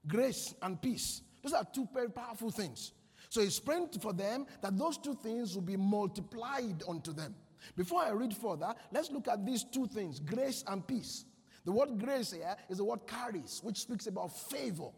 Grace 0.07 0.55
and 0.63 0.81
peace. 0.81 1.23
Those 1.43 1.53
are 1.53 1.65
two 1.65 1.89
very 1.93 2.11
powerful 2.11 2.51
things. 2.51 2.93
So 3.31 3.43
he's 3.43 3.61
praying 3.61 3.89
for 4.01 4.13
them 4.13 4.47
that 4.63 4.77
those 4.79 4.99
two 4.99 5.15
things 5.15 5.55
will 5.55 5.63
be 5.63 5.77
multiplied 5.77 6.83
unto 6.89 7.13
them. 7.13 7.35
Before 7.77 8.03
I 8.03 8.11
read 8.11 8.35
further, 8.35 8.75
let's 8.93 9.11
look 9.11 9.29
at 9.29 9.45
these 9.45 9.65
two 9.65 9.87
things 9.87 10.21
grace 10.21 10.65
and 10.67 10.87
peace. 10.87 11.25
The 11.65 11.73
word 11.73 11.99
grace 11.99 12.33
here 12.33 12.57
is 12.69 12.79
the 12.79 12.85
word 12.85 13.01
charis, 13.07 13.61
which 13.63 13.81
speaks 13.81 14.07
about 14.07 14.35
favor. 14.49 14.89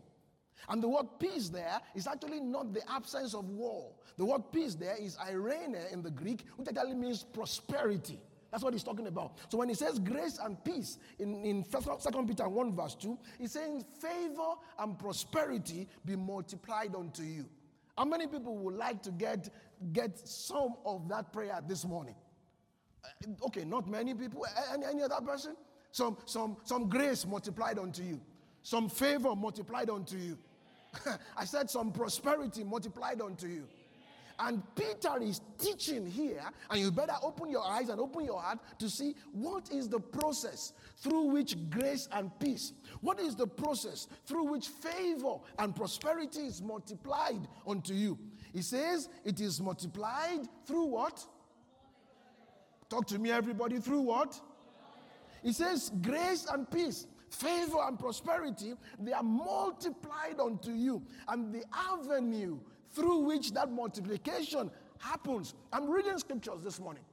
And 0.69 0.83
the 0.83 0.89
word 0.89 1.07
peace 1.19 1.49
there 1.49 1.81
is 1.95 2.07
actually 2.07 2.41
not 2.41 2.73
the 2.73 2.89
absence 2.91 3.35
of 3.35 3.49
war. 3.49 3.91
The 4.17 4.25
word 4.25 4.43
peace 4.53 4.75
there 4.75 4.97
is 4.97 5.17
eirene 5.17 5.93
in 5.93 6.03
the 6.03 6.11
Greek, 6.11 6.45
which 6.57 6.69
actually 6.69 6.95
means 6.95 7.23
prosperity. 7.23 8.21
That's 8.51 8.65
what 8.65 8.73
he's 8.73 8.83
talking 8.83 9.07
about. 9.07 9.39
So 9.49 9.59
when 9.59 9.69
he 9.69 9.75
says 9.75 9.99
grace 9.99 10.39
and 10.43 10.63
peace 10.65 10.99
in, 11.19 11.45
in 11.45 11.65
2 11.65 12.25
Peter 12.27 12.49
1, 12.49 12.75
verse 12.75 12.95
2, 12.97 13.19
he's 13.39 13.53
saying 13.53 13.85
favor 14.01 14.55
and 14.79 14.99
prosperity 14.99 15.89
be 16.05 16.17
multiplied 16.17 16.95
unto 16.97 17.23
you. 17.23 17.47
How 17.97 18.05
many 18.05 18.27
people 18.27 18.57
would 18.57 18.75
like 18.77 19.03
to 19.03 19.11
get, 19.11 19.51
get 19.93 20.19
some 20.19 20.75
of 20.85 21.09
that 21.09 21.33
prayer 21.33 21.61
this 21.67 21.85
morning? 21.85 22.15
Uh, 23.05 23.47
okay, 23.47 23.65
not 23.65 23.89
many 23.89 24.15
people. 24.15 24.45
Any, 24.73 24.87
any 24.87 25.03
other 25.03 25.21
person? 25.25 25.55
Some, 25.93 26.17
some, 26.25 26.57
some 26.65 26.89
grace 26.89 27.27
multiplied 27.27 27.79
unto 27.79 28.03
you, 28.03 28.21
some 28.63 28.89
favor 28.89 29.35
multiplied 29.35 29.91
unto 29.91 30.17
you. 30.17 30.39
I 31.37 31.45
said 31.45 31.71
some 31.71 31.93
prosperity 31.93 32.65
multiplied 32.65 33.21
unto 33.21 33.47
you. 33.47 33.67
And 34.43 34.63
Peter 34.75 35.21
is 35.21 35.43
teaching 35.59 36.07
here, 36.07 36.43
and 36.71 36.81
you 36.81 36.91
better 36.91 37.13
open 37.23 37.51
your 37.51 37.63
eyes 37.63 37.91
and 37.91 38.01
open 38.01 38.25
your 38.25 38.41
heart 38.41 38.59
to 38.79 38.89
see 38.89 39.15
what 39.33 39.71
is 39.71 39.87
the 39.87 40.01
process 40.01 40.73
through 40.97 41.25
which 41.25 41.57
grace 41.69 42.09
and 42.13 42.31
peace, 42.41 42.73
what 43.03 43.21
is 43.21 43.37
the 43.37 43.47
process 43.47 44.09
through 44.27 44.45
which 44.45 44.69
favor 44.69 45.37
and 45.59 45.77
prosperity 45.77 46.41
is 46.41 46.63
multiplied 46.63 47.47
unto 47.67 47.93
you. 47.93 48.19
He 48.55 48.63
says 48.63 49.11
it 49.25 49.41
is 49.41 49.61
multiplied 49.61 50.49
through 50.67 50.87
what? 50.87 51.23
Talk 52.89 53.07
to 53.09 53.19
me, 53.19 53.31
everybody, 53.31 53.79
through 53.79 54.01
what? 54.01 54.41
He 55.43 55.53
says 55.53 55.91
grace 56.01 56.47
and 56.51 56.71
peace 56.71 57.07
favor 57.31 57.79
and 57.87 57.99
prosperity, 57.99 58.75
they 58.99 59.13
are 59.13 59.23
multiplied 59.23 60.41
unto 60.41 60.73
you. 60.73 61.03
And 61.29 61.53
the 61.55 61.65
avenue 61.73 62.59
through 62.93 63.21
which 63.21 63.53
that 63.53 63.71
multiplication 63.71 64.71
happens. 64.99 65.55
I'm 65.73 65.89
reading 65.89 66.19
scriptures 66.19 66.63
this 66.63 66.79
morning. 66.81 67.05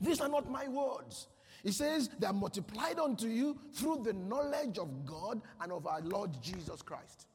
These 0.00 0.20
are 0.20 0.28
not 0.28 0.50
my 0.50 0.68
words. 0.68 1.28
He 1.62 1.72
says 1.72 2.10
they 2.18 2.26
are 2.26 2.32
multiplied 2.32 2.98
unto 2.98 3.28
you 3.28 3.58
through 3.74 4.02
the 4.04 4.12
knowledge 4.12 4.78
of 4.78 5.04
God 5.04 5.40
and 5.60 5.72
of 5.72 5.86
our 5.86 6.00
Lord 6.00 6.30
Jesus 6.42 6.82
Christ. 6.82 7.26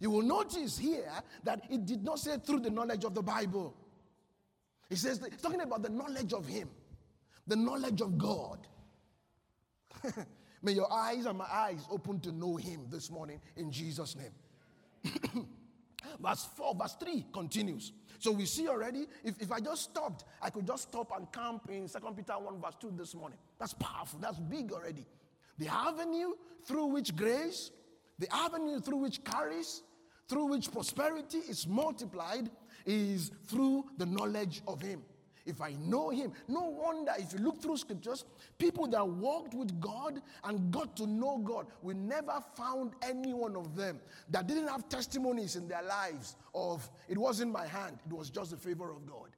You 0.00 0.10
will 0.10 0.22
notice 0.22 0.78
here 0.78 1.12
that 1.44 1.62
it 1.70 1.86
did 1.86 2.02
not 2.02 2.18
say 2.18 2.36
through 2.38 2.60
the 2.60 2.70
knowledge 2.70 3.04
of 3.04 3.14
the 3.14 3.22
Bible. 3.22 3.74
He 4.88 4.96
says 4.96 5.20
talking 5.40 5.60
about 5.60 5.82
the 5.82 5.88
knowledge 5.88 6.32
of 6.32 6.46
Him, 6.46 6.68
the 7.46 7.56
knowledge 7.56 8.00
of 8.00 8.18
God. 8.18 8.66
May 10.62 10.72
your 10.72 10.92
eyes 10.92 11.26
and 11.26 11.36
my 11.36 11.46
eyes 11.50 11.86
open 11.90 12.20
to 12.20 12.32
know 12.32 12.56
Him 12.56 12.86
this 12.88 13.10
morning 13.10 13.40
in 13.56 13.72
Jesus' 13.72 14.16
name. 14.16 15.12
verse 16.20 16.48
4, 16.56 16.74
verse 16.74 16.96
3 17.00 17.26
continues. 17.32 17.92
So 18.18 18.30
we 18.30 18.46
see 18.46 18.68
already, 18.68 19.06
if, 19.24 19.40
if 19.40 19.50
I 19.50 19.58
just 19.58 19.82
stopped, 19.82 20.24
I 20.40 20.50
could 20.50 20.66
just 20.66 20.84
stop 20.84 21.10
and 21.16 21.30
camp 21.32 21.68
in 21.68 21.88
2 21.88 21.98
Peter 22.16 22.34
1, 22.34 22.60
verse 22.60 22.76
2 22.80 22.92
this 22.96 23.14
morning. 23.14 23.38
That's 23.58 23.74
powerful, 23.74 24.20
that's 24.20 24.38
big 24.38 24.72
already. 24.72 25.04
The 25.58 25.66
avenue 25.68 26.32
through 26.64 26.86
which 26.86 27.16
grace, 27.16 27.72
the 28.20 28.32
avenue 28.32 28.80
through 28.80 28.98
which 28.98 29.24
charis, 29.24 29.82
through 30.28 30.46
which 30.46 30.70
prosperity 30.70 31.38
is 31.38 31.66
multiplied, 31.66 32.48
is 32.86 33.32
through 33.48 33.86
the 33.98 34.06
knowledge 34.06 34.62
of 34.68 34.80
Him 34.80 35.02
if 35.46 35.60
I 35.60 35.72
know 35.72 36.10
him. 36.10 36.32
No 36.48 36.62
wonder 36.62 37.12
if 37.18 37.32
you 37.32 37.38
look 37.38 37.60
through 37.60 37.76
scriptures, 37.76 38.24
people 38.58 38.86
that 38.88 39.06
walked 39.06 39.54
with 39.54 39.80
God 39.80 40.20
and 40.44 40.70
got 40.70 40.96
to 40.96 41.06
know 41.06 41.38
God, 41.38 41.66
we 41.82 41.94
never 41.94 42.42
found 42.54 42.92
any 43.02 43.34
one 43.34 43.56
of 43.56 43.74
them 43.76 44.00
that 44.30 44.46
didn't 44.46 44.68
have 44.68 44.88
testimonies 44.88 45.56
in 45.56 45.68
their 45.68 45.82
lives 45.82 46.36
of 46.54 46.88
it 47.08 47.18
was 47.18 47.40
in 47.40 47.50
my 47.50 47.66
hand, 47.66 47.98
it 48.06 48.12
was 48.12 48.30
just 48.30 48.50
the 48.50 48.56
favor 48.56 48.90
of 48.90 49.06
God. 49.06 49.30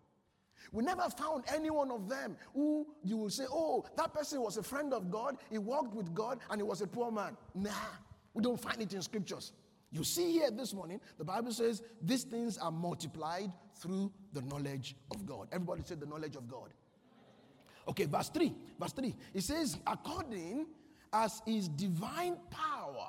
We 0.73 0.83
never 0.83 1.09
found 1.09 1.45
any 1.55 1.71
one 1.71 1.91
of 1.91 2.09
them 2.09 2.37
who 2.53 2.87
you 3.03 3.17
will 3.17 3.31
say, 3.31 3.45
oh, 3.51 3.85
that 3.97 4.13
person 4.13 4.41
was 4.41 4.57
a 4.57 4.63
friend 4.63 4.93
of 4.93 5.11
God, 5.11 5.37
he 5.51 5.59
walked 5.59 5.95
with 5.95 6.13
God, 6.13 6.41
and 6.51 6.61
he 6.61 6.65
was 6.65 6.81
a 6.81 6.87
poor 6.87 7.13
man. 7.13 7.37
Nah, 7.55 7.71
we 8.33 8.43
don't 8.43 8.61
find 8.61 8.83
it 8.83 8.93
in 8.93 9.01
scriptures. 9.01 9.53
You 9.93 10.03
see 10.03 10.33
here 10.33 10.51
this 10.51 10.75
morning, 10.75 11.01
the 11.19 11.25
Bible 11.25 11.53
says 11.53 11.81
these 12.03 12.25
things 12.25 12.59
are 12.59 12.73
multiplied 12.73 13.53
through 13.77 14.13
the 14.33 14.43
knowledge 14.43 14.97
of 15.11 15.27
God. 15.27 15.49
Everybody 15.53 15.83
said 15.85 16.01
the 16.01 16.07
knowledge 16.07 16.37
of 16.37 16.49
God. 16.49 16.71
Okay, 17.89 18.05
verse 18.05 18.29
3. 18.31 18.55
Verse 18.81 18.93
3. 18.93 19.15
It 19.35 19.43
says, 19.43 19.79
according 19.87 20.67
as 21.13 21.43
his 21.47 21.69
divine 21.69 22.37
power 22.51 23.09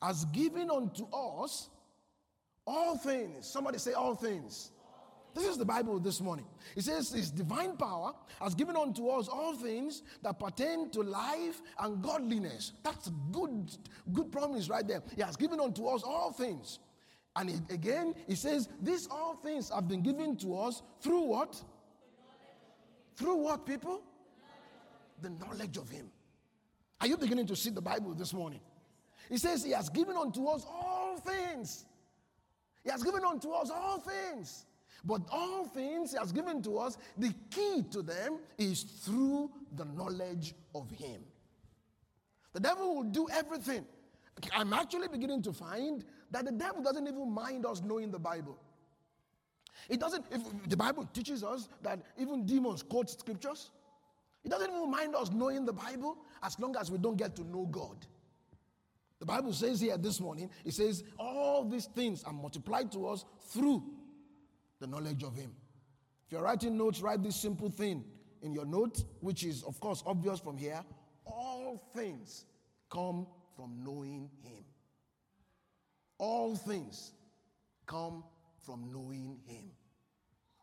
has 0.00 0.24
given 0.26 0.70
unto 0.70 1.06
us 1.14 1.68
all 2.66 2.96
things. 2.96 3.46
Somebody 3.46 3.78
say 3.78 3.92
all 3.92 4.14
things. 4.14 4.70
This 5.34 5.46
is 5.46 5.58
the 5.58 5.64
Bible 5.64 6.00
this 6.00 6.20
morning. 6.20 6.46
It 6.74 6.82
says 6.82 7.10
his 7.10 7.30
divine 7.30 7.76
power 7.76 8.12
has 8.40 8.54
given 8.54 8.76
unto 8.76 9.08
us 9.08 9.28
all 9.28 9.54
things 9.54 10.02
that 10.22 10.38
pertain 10.38 10.90
to 10.90 11.02
life 11.02 11.60
and 11.78 12.02
godliness. 12.02 12.72
That's 12.82 13.10
good, 13.30 13.70
good 14.12 14.32
promise 14.32 14.68
right 14.68 14.86
there. 14.86 15.02
He 15.14 15.22
has 15.22 15.36
given 15.36 15.60
unto 15.60 15.86
us 15.86 16.02
all 16.02 16.32
things. 16.32 16.78
And 17.38 17.70
again, 17.70 18.14
he 18.26 18.34
says, 18.34 18.68
these 18.82 19.06
all 19.08 19.36
things 19.36 19.70
have 19.70 19.86
been 19.86 20.02
given 20.02 20.36
to 20.38 20.58
us 20.58 20.82
through 21.00 21.22
what? 21.22 21.62
Through 23.14 23.36
what, 23.36 23.64
people? 23.64 24.02
The 25.22 25.30
knowledge 25.30 25.76
of 25.76 25.88
him. 25.88 26.10
Are 27.00 27.06
you 27.06 27.16
beginning 27.16 27.46
to 27.46 27.54
see 27.54 27.70
the 27.70 27.80
Bible 27.80 28.12
this 28.14 28.32
morning? 28.32 28.60
He 29.28 29.38
says, 29.38 29.64
He 29.64 29.70
has 29.70 29.88
given 29.88 30.16
unto 30.16 30.46
us 30.46 30.66
all 30.68 31.16
things. 31.18 31.84
He 32.82 32.90
has 32.90 33.04
given 33.04 33.22
unto 33.24 33.50
us 33.50 33.70
all 33.70 34.00
things. 34.00 34.66
But 35.04 35.22
all 35.30 35.64
things 35.64 36.10
He 36.10 36.18
has 36.18 36.32
given 36.32 36.60
to 36.62 36.78
us, 36.78 36.98
the 37.16 37.32
key 37.50 37.84
to 37.92 38.02
them 38.02 38.38
is 38.58 38.82
through 38.82 39.52
the 39.76 39.84
knowledge 39.84 40.54
of 40.74 40.90
Him. 40.90 41.20
The 42.52 42.60
devil 42.60 42.96
will 42.96 43.04
do 43.04 43.28
everything. 43.30 43.84
I'm 44.52 44.72
actually 44.72 45.08
beginning 45.08 45.42
to 45.42 45.52
find 45.52 46.04
that 46.30 46.44
the 46.44 46.52
devil 46.52 46.82
doesn't 46.82 47.06
even 47.06 47.30
mind 47.32 47.64
us 47.66 47.82
knowing 47.82 48.10
the 48.10 48.18
Bible. 48.18 48.58
It 49.88 50.00
doesn't, 50.00 50.26
if 50.30 50.42
the 50.68 50.76
Bible 50.76 51.08
teaches 51.12 51.44
us 51.44 51.68
that 51.82 52.00
even 52.18 52.44
demons 52.44 52.82
quote 52.82 53.08
scriptures, 53.08 53.70
it 54.44 54.50
doesn't 54.50 54.70
even 54.70 54.90
mind 54.90 55.14
us 55.14 55.30
knowing 55.30 55.64
the 55.64 55.72
Bible 55.72 56.18
as 56.42 56.58
long 56.58 56.76
as 56.76 56.90
we 56.90 56.98
don't 56.98 57.16
get 57.16 57.34
to 57.36 57.44
know 57.44 57.66
God. 57.66 58.06
The 59.18 59.26
Bible 59.26 59.52
says 59.52 59.80
here 59.80 59.96
this 59.98 60.20
morning, 60.20 60.48
it 60.64 60.74
says, 60.74 61.02
all 61.18 61.64
these 61.64 61.86
things 61.86 62.22
are 62.24 62.32
multiplied 62.32 62.92
to 62.92 63.08
us 63.08 63.24
through 63.48 63.82
the 64.80 64.86
knowledge 64.86 65.24
of 65.24 65.34
Him. 65.34 65.52
If 66.26 66.32
you're 66.32 66.42
writing 66.42 66.76
notes, 66.76 67.00
write 67.00 67.22
this 67.22 67.36
simple 67.36 67.68
thing 67.68 68.04
in 68.42 68.52
your 68.52 68.66
note, 68.66 69.02
which 69.20 69.44
is, 69.44 69.64
of 69.64 69.80
course, 69.80 70.04
obvious 70.06 70.38
from 70.38 70.56
here. 70.56 70.84
All 71.24 71.82
things 71.96 72.44
come 72.90 73.26
from 73.56 73.82
knowing 73.82 74.30
Him. 74.42 74.64
All 76.18 76.56
things 76.56 77.12
come 77.86 78.24
from 78.64 78.90
knowing 78.92 79.38
Him. 79.46 79.70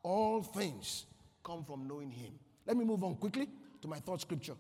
All 0.03 0.43
things 0.43 1.05
come 1.43 1.63
from 1.63 1.87
knowing 1.87 2.11
Him. 2.11 2.33
Let 2.65 2.77
me 2.77 2.85
move 2.85 3.03
on 3.03 3.15
quickly 3.15 3.47
to 3.81 3.87
my 3.87 3.99
third 3.99 4.21
scripture. 4.21 4.55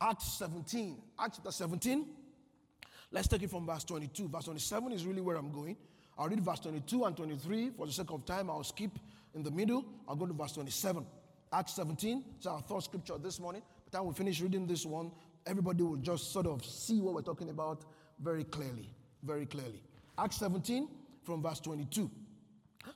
Acts 0.00 0.32
17. 0.38 0.96
Acts 1.18 1.36
chapter 1.36 1.52
17 1.52 2.06
Let's 3.12 3.26
take 3.26 3.42
it 3.42 3.50
from 3.50 3.66
verse 3.66 3.84
22. 3.84 4.28
Verse 4.28 4.44
27 4.44 4.92
is 4.92 5.04
really 5.04 5.20
where 5.20 5.36
I'm 5.36 5.50
going. 5.50 5.76
I'll 6.16 6.28
read 6.28 6.40
verse 6.40 6.60
22 6.60 7.04
and 7.04 7.16
23. 7.16 7.70
For 7.70 7.86
the 7.86 7.92
sake 7.92 8.10
of 8.10 8.24
time, 8.24 8.50
I'll 8.50 8.62
skip 8.62 8.92
in 9.34 9.42
the 9.42 9.50
middle. 9.50 9.84
I'll 10.08 10.16
go 10.16 10.26
to 10.26 10.32
verse 10.32 10.52
27. 10.52 11.04
Acts 11.52 11.74
17 11.74 12.24
is 12.38 12.46
our 12.46 12.60
third 12.60 12.82
scripture 12.84 13.18
this 13.18 13.40
morning. 13.40 13.62
The 13.90 13.98
time 13.98 14.06
we 14.06 14.14
finish 14.14 14.40
reading 14.40 14.66
this 14.66 14.86
one, 14.86 15.10
everybody 15.46 15.82
will 15.82 15.96
just 15.96 16.32
sort 16.32 16.46
of 16.46 16.64
see 16.64 17.00
what 17.00 17.14
we're 17.14 17.22
talking 17.22 17.50
about 17.50 17.84
very 18.20 18.44
clearly. 18.44 18.88
Very 19.24 19.46
clearly. 19.46 19.82
Acts 20.16 20.36
17 20.36 20.88
from 21.24 21.42
verse 21.42 21.58
22. 21.60 22.08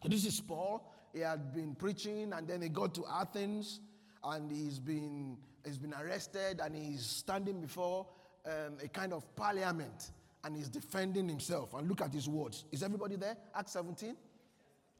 So 0.02 0.08
this 0.08 0.24
is 0.24 0.40
Paul. 0.40 0.88
He 1.12 1.20
had 1.20 1.52
been 1.52 1.74
preaching 1.74 2.32
and 2.32 2.46
then 2.46 2.62
he 2.62 2.68
got 2.68 2.94
to 2.94 3.04
Athens 3.10 3.80
and 4.22 4.50
he's 4.50 4.78
been, 4.78 5.36
he's 5.64 5.78
been 5.78 5.94
arrested 5.94 6.60
and 6.62 6.76
he's 6.76 7.04
standing 7.04 7.60
before 7.60 8.06
um, 8.46 8.76
a 8.82 8.88
kind 8.88 9.12
of 9.12 9.34
parliament 9.34 10.12
and 10.44 10.56
he's 10.56 10.68
defending 10.68 11.28
himself. 11.28 11.74
And 11.74 11.88
look 11.88 12.02
at 12.02 12.12
his 12.12 12.28
words. 12.28 12.66
Is 12.70 12.84
everybody 12.84 13.16
there? 13.16 13.36
Acts 13.54 13.72
17. 13.72 14.16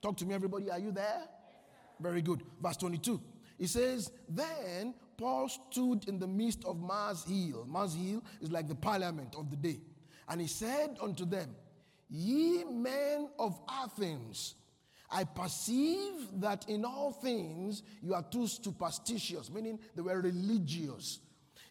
Talk 0.03 0.17
to 0.17 0.27
me, 0.27 0.35
everybody. 0.35 0.71
Are 0.71 0.79
you 0.79 0.91
there? 0.91 1.23
Very 2.01 2.21
good. 2.21 2.43
Verse 2.61 2.79
22. 2.79 3.21
He 3.59 3.67
says, 3.67 4.11
Then 4.29 4.95
Paul 5.17 5.49
stood 5.49 6.09
in 6.09 6.19
the 6.19 6.27
midst 6.27 6.65
of 6.65 6.81
Mars 6.81 7.25
Hill. 7.25 7.65
Mars 7.69 7.95
Hill 7.95 8.23
is 8.41 8.51
like 8.51 8.69
the 8.69 8.75
parliament 8.75 9.35
of 9.39 9.51
the 9.51 9.57
day. 9.57 9.81
And 10.29 10.41
he 10.41 10.47
said 10.47 10.97
unto 11.01 11.25
them, 11.25 11.55
Ye 12.11 12.65
men 12.65 13.29
of 13.39 13.59
Athens, 13.69 14.55
I 15.11 15.25
perceive 15.25 16.29
that 16.41 16.69
in 16.69 16.85
all 16.85 17.13
things 17.13 17.83
you 18.03 18.15
are 18.15 18.23
too 18.23 18.47
superstitious, 18.47 19.51
meaning 19.51 19.79
they 19.95 20.03
were 20.03 20.21
religious. 20.21 21.21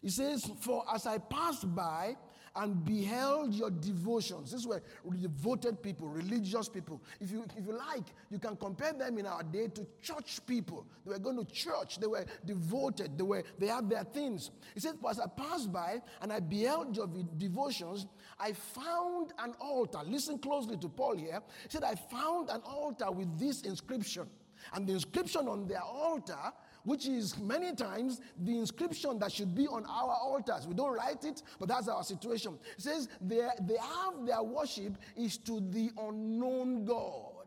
He 0.00 0.10
says, 0.10 0.50
For 0.60 0.84
as 0.92 1.06
I 1.06 1.18
passed 1.18 1.74
by, 1.74 2.16
and 2.56 2.84
beheld 2.84 3.52
your 3.52 3.70
devotions. 3.70 4.52
These 4.52 4.66
were 4.66 4.82
devoted 5.20 5.82
people, 5.82 6.08
religious 6.08 6.68
people. 6.68 7.02
If 7.20 7.32
you, 7.32 7.44
if 7.56 7.66
you 7.66 7.76
like, 7.76 8.04
you 8.30 8.38
can 8.38 8.56
compare 8.56 8.92
them 8.92 9.18
in 9.18 9.26
our 9.26 9.42
day 9.42 9.68
to 9.68 9.86
church 10.00 10.40
people. 10.46 10.86
They 11.04 11.12
were 11.12 11.18
going 11.18 11.44
to 11.44 11.52
church, 11.52 11.98
they 11.98 12.06
were 12.06 12.24
devoted, 12.44 13.18
they, 13.18 13.24
were, 13.24 13.42
they 13.58 13.66
had 13.66 13.90
their 13.90 14.04
things. 14.04 14.50
He 14.74 14.80
said, 14.80 14.94
As 15.08 15.18
I 15.18 15.26
passed 15.26 15.72
by 15.72 16.00
and 16.22 16.32
I 16.32 16.40
beheld 16.40 16.96
your 16.96 17.08
devotions, 17.38 18.06
I 18.38 18.52
found 18.52 19.32
an 19.38 19.54
altar. 19.60 19.98
Listen 20.06 20.38
closely 20.38 20.76
to 20.78 20.88
Paul 20.88 21.16
here. 21.16 21.40
He 21.64 21.70
said, 21.70 21.82
I 21.82 21.94
found 21.94 22.50
an 22.50 22.60
altar 22.64 23.10
with 23.10 23.38
this 23.38 23.62
inscription. 23.62 24.28
And 24.72 24.86
the 24.86 24.94
inscription 24.94 25.48
on 25.48 25.66
their 25.66 25.82
altar 25.82 26.38
which 26.84 27.06
is 27.06 27.38
many 27.38 27.74
times 27.74 28.20
the 28.38 28.58
inscription 28.58 29.18
that 29.18 29.32
should 29.32 29.54
be 29.54 29.66
on 29.66 29.84
our 29.86 30.16
altars. 30.22 30.66
We 30.66 30.74
don't 30.74 30.94
write 30.94 31.24
it, 31.24 31.42
but 31.58 31.68
that's 31.68 31.88
our 31.88 32.02
situation. 32.04 32.58
It 32.76 32.82
says 32.82 33.08
they, 33.20 33.46
they 33.62 33.76
have 33.76 34.26
their 34.26 34.42
worship 34.42 34.96
is 35.16 35.38
to 35.38 35.60
the 35.60 35.90
unknown 35.98 36.84
God. 36.84 37.46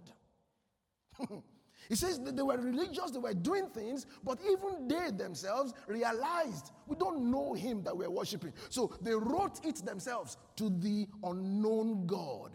He 1.90 1.96
says 1.96 2.20
that 2.20 2.36
they 2.36 2.42
were 2.42 2.58
religious, 2.58 3.12
they 3.12 3.20
were 3.20 3.34
doing 3.34 3.68
things, 3.68 4.06
but 4.24 4.40
even 4.50 4.88
they 4.88 5.12
themselves 5.12 5.74
realized 5.88 6.72
we 6.86 6.96
don't 6.96 7.32
know 7.32 7.54
him 7.54 7.82
that 7.84 7.96
we're 7.96 8.10
worshiping. 8.10 8.54
So 8.70 8.92
they 9.02 9.14
wrote 9.14 9.64
it 9.66 9.78
themselves 9.86 10.38
to 10.58 10.70
the 10.70 11.08
unknown 11.24 12.06
God. 12.06 12.52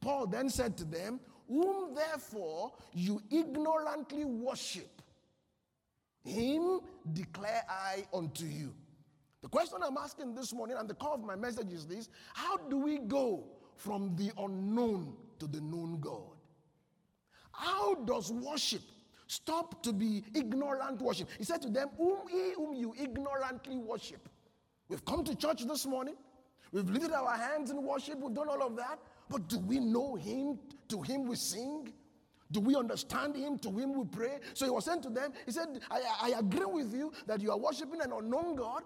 Paul 0.00 0.26
then 0.26 0.48
said 0.48 0.76
to 0.78 0.84
them, 0.84 1.20
Whom 1.48 1.94
therefore 1.94 2.72
you 2.94 3.20
ignorantly 3.30 4.24
worship, 4.24 4.99
him 6.24 6.80
declare 7.12 7.62
I 7.68 8.04
unto 8.12 8.44
you. 8.44 8.74
The 9.42 9.48
question 9.48 9.78
I'm 9.82 9.96
asking 9.96 10.34
this 10.34 10.52
morning, 10.52 10.76
and 10.78 10.88
the 10.88 10.94
core 10.94 11.14
of 11.14 11.24
my 11.24 11.36
message 11.36 11.72
is 11.72 11.86
this 11.86 12.08
How 12.34 12.56
do 12.56 12.76
we 12.76 12.98
go 12.98 13.44
from 13.76 14.14
the 14.16 14.30
unknown 14.38 15.14
to 15.38 15.46
the 15.46 15.60
known 15.60 15.98
God? 16.00 16.36
How 17.52 17.94
does 17.94 18.32
worship 18.32 18.82
stop 19.26 19.82
to 19.82 19.92
be 19.92 20.24
ignorant 20.34 21.00
worship? 21.00 21.28
He 21.38 21.44
said 21.44 21.62
to 21.62 21.70
them, 21.70 21.88
Whom 21.96 22.18
ye 22.30 22.52
whom 22.54 22.74
you 22.74 22.94
ignorantly 23.00 23.78
worship. 23.78 24.28
We've 24.88 25.04
come 25.04 25.24
to 25.24 25.34
church 25.34 25.64
this 25.66 25.86
morning, 25.86 26.16
we've 26.72 26.88
lifted 26.90 27.12
our 27.12 27.36
hands 27.36 27.70
in 27.70 27.82
worship, 27.82 28.18
we've 28.18 28.34
done 28.34 28.48
all 28.48 28.62
of 28.62 28.76
that, 28.76 28.98
but 29.28 29.48
do 29.48 29.58
we 29.60 29.78
know 29.78 30.16
him? 30.16 30.58
To 30.88 31.00
him 31.00 31.26
we 31.26 31.36
sing. 31.36 31.92
Do 32.52 32.60
we 32.60 32.74
understand 32.74 33.36
him? 33.36 33.58
To 33.58 33.70
him 33.70 33.94
we 33.94 34.04
pray. 34.04 34.38
So 34.54 34.64
he 34.64 34.70
was 34.70 34.84
saying 34.84 35.02
to 35.02 35.10
them, 35.10 35.32
he 35.46 35.52
said, 35.52 35.68
I, 35.90 36.02
I 36.22 36.38
agree 36.38 36.64
with 36.64 36.92
you 36.92 37.12
that 37.26 37.40
you 37.40 37.50
are 37.50 37.58
worshiping 37.58 38.00
an 38.00 38.12
unknown 38.12 38.56
God. 38.56 38.82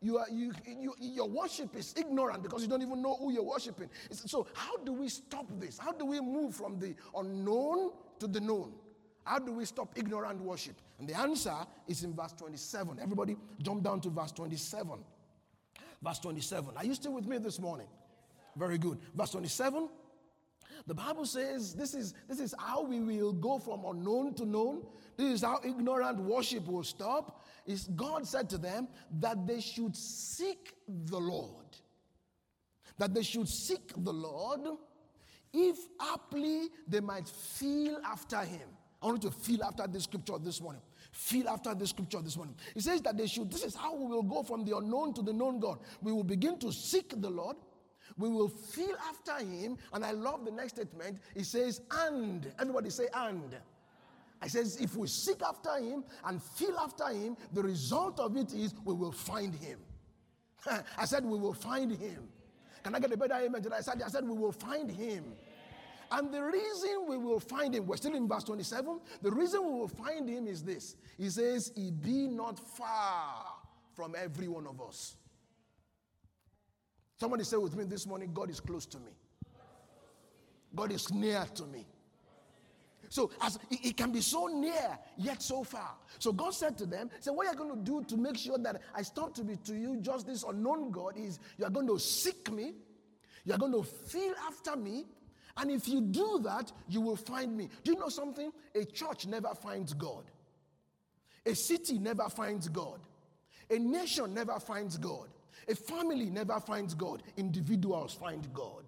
You 0.00 0.18
are, 0.18 0.28
you, 0.30 0.52
you, 0.66 0.94
your 0.98 1.28
worship 1.28 1.76
is 1.76 1.94
ignorant 1.96 2.42
because 2.42 2.62
you 2.62 2.68
don't 2.68 2.82
even 2.82 3.00
know 3.00 3.14
who 3.14 3.32
you're 3.32 3.44
worshiping. 3.44 3.88
So, 4.10 4.48
how 4.52 4.76
do 4.78 4.92
we 4.92 5.08
stop 5.08 5.46
this? 5.60 5.78
How 5.78 5.92
do 5.92 6.04
we 6.04 6.20
move 6.20 6.56
from 6.56 6.80
the 6.80 6.96
unknown 7.14 7.92
to 8.18 8.26
the 8.26 8.40
known? 8.40 8.72
How 9.22 9.38
do 9.38 9.52
we 9.52 9.64
stop 9.64 9.92
ignorant 9.94 10.40
worship? 10.40 10.74
And 10.98 11.08
the 11.08 11.16
answer 11.16 11.54
is 11.86 12.02
in 12.02 12.14
verse 12.14 12.32
27. 12.32 12.98
Everybody 13.00 13.36
jump 13.62 13.84
down 13.84 14.00
to 14.00 14.10
verse 14.10 14.32
27. 14.32 14.98
Verse 16.02 16.18
27. 16.18 16.76
Are 16.76 16.84
you 16.84 16.94
still 16.94 17.12
with 17.12 17.26
me 17.26 17.38
this 17.38 17.60
morning? 17.60 17.86
Very 18.56 18.78
good. 18.78 18.98
Verse 19.14 19.30
27 19.30 19.88
the 20.86 20.94
Bible 20.94 21.24
says 21.24 21.74
this 21.74 21.94
is, 21.94 22.14
this 22.28 22.40
is 22.40 22.54
how 22.58 22.82
we 22.82 23.00
will 23.00 23.32
go 23.32 23.58
from 23.58 23.84
unknown 23.84 24.34
to 24.34 24.44
known. 24.44 24.82
This 25.16 25.34
is 25.34 25.42
how 25.42 25.60
ignorant 25.64 26.18
worship 26.18 26.66
will 26.66 26.82
stop. 26.82 27.44
Is 27.66 27.88
God 27.94 28.26
said 28.26 28.50
to 28.50 28.58
them 28.58 28.88
that 29.20 29.46
they 29.46 29.60
should 29.60 29.94
seek 29.94 30.74
the 30.88 31.18
Lord. 31.18 31.66
That 32.98 33.14
they 33.14 33.22
should 33.22 33.48
seek 33.48 33.92
the 33.96 34.12
Lord 34.12 34.60
if 35.52 35.76
aptly 36.00 36.68
they 36.88 37.00
might 37.00 37.28
feel 37.28 38.00
after 38.04 38.40
him. 38.40 38.68
I 39.02 39.06
want 39.06 39.24
you 39.24 39.30
to 39.30 39.36
feel 39.36 39.64
after 39.64 39.86
this 39.86 40.04
scripture 40.04 40.38
this 40.38 40.60
morning. 40.60 40.82
Feel 41.10 41.48
after 41.48 41.74
this 41.74 41.90
scripture 41.90 42.20
this 42.22 42.36
morning. 42.36 42.54
He 42.74 42.80
says 42.80 43.02
that 43.02 43.18
they 43.18 43.26
should, 43.26 43.50
this 43.50 43.64
is 43.64 43.74
how 43.74 43.94
we 43.94 44.06
will 44.06 44.22
go 44.22 44.42
from 44.42 44.64
the 44.64 44.76
unknown 44.76 45.12
to 45.14 45.22
the 45.22 45.32
known 45.32 45.60
God. 45.60 45.80
We 46.00 46.12
will 46.12 46.24
begin 46.24 46.58
to 46.60 46.72
seek 46.72 47.20
the 47.20 47.28
Lord 47.28 47.56
we 48.18 48.28
will 48.28 48.48
feel 48.48 48.94
after 49.08 49.44
him. 49.44 49.76
And 49.92 50.04
I 50.04 50.12
love 50.12 50.44
the 50.44 50.50
next 50.50 50.74
statement. 50.74 51.18
He 51.34 51.44
says, 51.44 51.80
and. 51.90 52.50
Everybody 52.58 52.90
say, 52.90 53.08
and. 53.14 53.56
I 54.40 54.48
says, 54.48 54.76
if 54.80 54.96
we 54.96 55.06
seek 55.06 55.40
after 55.42 55.76
him 55.78 56.02
and 56.24 56.42
feel 56.42 56.76
after 56.78 57.08
him, 57.08 57.36
the 57.52 57.62
result 57.62 58.18
of 58.18 58.36
it 58.36 58.52
is 58.52 58.74
we 58.84 58.92
will 58.92 59.12
find 59.12 59.54
him. 59.54 59.78
I 60.98 61.04
said, 61.04 61.24
we 61.24 61.38
will 61.38 61.54
find 61.54 61.92
him. 61.92 62.28
Can 62.82 62.94
I 62.94 62.98
get 62.98 63.12
a 63.12 63.16
better 63.16 63.34
amen? 63.34 63.64
I 63.72 63.80
said, 63.80 64.02
I 64.04 64.08
said, 64.08 64.24
we 64.24 64.36
will 64.36 64.52
find 64.52 64.90
him. 64.90 65.24
And 66.10 66.32
the 66.32 66.42
reason 66.42 67.06
we 67.08 67.16
will 67.16 67.40
find 67.40 67.74
him, 67.74 67.86
we're 67.86 67.96
still 67.96 68.14
in 68.14 68.28
verse 68.28 68.44
27. 68.44 69.00
The 69.22 69.30
reason 69.30 69.64
we 69.64 69.72
will 69.78 69.88
find 69.88 70.28
him 70.28 70.46
is 70.46 70.62
this 70.62 70.96
He 71.16 71.30
says, 71.30 71.72
He 71.74 71.90
be 71.90 72.26
not 72.26 72.58
far 72.58 73.46
from 73.94 74.14
every 74.18 74.48
one 74.48 74.66
of 74.66 74.80
us. 74.82 75.16
Somebody 77.22 77.44
say 77.44 77.56
with 77.56 77.76
me 77.76 77.84
this 77.84 78.04
morning, 78.04 78.32
God 78.34 78.50
is 78.50 78.58
close 78.58 78.84
to 78.86 78.98
me. 78.98 79.12
God 80.74 80.90
is 80.90 81.08
near 81.14 81.46
to 81.54 81.64
me. 81.66 81.86
So 83.10 83.30
as 83.40 83.60
it, 83.70 83.96
can 83.96 84.10
be 84.10 84.20
so 84.20 84.48
near 84.48 84.98
yet 85.16 85.40
so 85.40 85.62
far. 85.62 85.94
So 86.18 86.32
God 86.32 86.52
said 86.52 86.76
to 86.78 86.84
them, 86.84 87.10
"Say 87.20 87.30
what 87.30 87.44
you're 87.46 87.54
going 87.54 87.78
to 87.78 87.80
do 87.80 88.02
to 88.08 88.16
make 88.16 88.36
sure 88.36 88.58
that 88.58 88.82
I 88.92 89.02
stop 89.02 89.34
to 89.34 89.44
be 89.44 89.54
to 89.54 89.72
you 89.72 89.98
just 90.00 90.26
this 90.26 90.42
unknown 90.42 90.90
God 90.90 91.16
is 91.16 91.38
you 91.58 91.64
are 91.64 91.70
going 91.70 91.86
to 91.86 91.96
seek 91.96 92.50
me, 92.50 92.74
you 93.44 93.54
are 93.54 93.58
going 93.58 93.70
to 93.70 93.84
feel 93.84 94.34
after 94.44 94.74
me, 94.74 95.04
and 95.58 95.70
if 95.70 95.86
you 95.86 96.00
do 96.00 96.40
that, 96.42 96.72
you 96.88 97.00
will 97.00 97.14
find 97.14 97.56
me. 97.56 97.68
Do 97.84 97.92
you 97.92 98.00
know 98.00 98.08
something? 98.08 98.50
A 98.74 98.84
church 98.84 99.28
never 99.28 99.54
finds 99.54 99.94
God. 99.94 100.24
A 101.46 101.54
city 101.54 102.00
never 102.00 102.28
finds 102.28 102.66
God. 102.66 102.98
A 103.70 103.78
nation 103.78 104.34
never 104.34 104.58
finds 104.58 104.98
God. 104.98 105.28
A 105.68 105.74
family 105.74 106.30
never 106.30 106.58
finds 106.60 106.94
God, 106.94 107.22
individuals 107.36 108.14
find 108.14 108.52
God. 108.52 108.84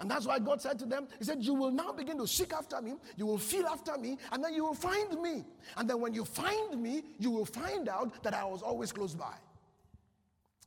And 0.00 0.08
that's 0.08 0.26
why 0.26 0.38
God 0.38 0.62
said 0.62 0.78
to 0.78 0.86
them, 0.86 1.08
He 1.18 1.24
said, 1.24 1.42
You 1.42 1.54
will 1.54 1.72
now 1.72 1.92
begin 1.92 2.18
to 2.18 2.26
seek 2.26 2.52
after 2.52 2.80
me, 2.80 2.94
you 3.16 3.26
will 3.26 3.38
feel 3.38 3.66
after 3.66 3.98
me, 3.98 4.16
and 4.30 4.42
then 4.42 4.54
you 4.54 4.64
will 4.64 4.74
find 4.74 5.20
me. 5.20 5.44
And 5.76 5.90
then 5.90 6.00
when 6.00 6.14
you 6.14 6.24
find 6.24 6.80
me, 6.80 7.02
you 7.18 7.30
will 7.30 7.44
find 7.44 7.88
out 7.88 8.22
that 8.22 8.34
I 8.34 8.44
was 8.44 8.62
always 8.62 8.92
close 8.92 9.14
by. 9.14 9.34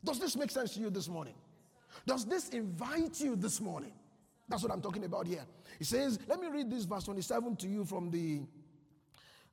Does 0.03 0.19
this 0.19 0.35
make 0.35 0.51
sense 0.51 0.73
to 0.73 0.79
you 0.79 0.89
this 0.89 1.07
morning? 1.07 1.35
Does 2.05 2.25
this 2.25 2.49
invite 2.49 3.21
you 3.21 3.35
this 3.35 3.61
morning? 3.61 3.93
That's 4.49 4.63
what 4.63 4.71
I'm 4.71 4.81
talking 4.81 5.05
about 5.05 5.27
here. 5.27 5.45
He 5.77 5.85
says, 5.85 6.19
let 6.27 6.39
me 6.39 6.47
read 6.47 6.69
this 6.69 6.83
verse 6.83 7.05
27 7.05 7.55
to 7.57 7.67
you 7.67 7.85
from 7.85 8.09
the 8.11 8.41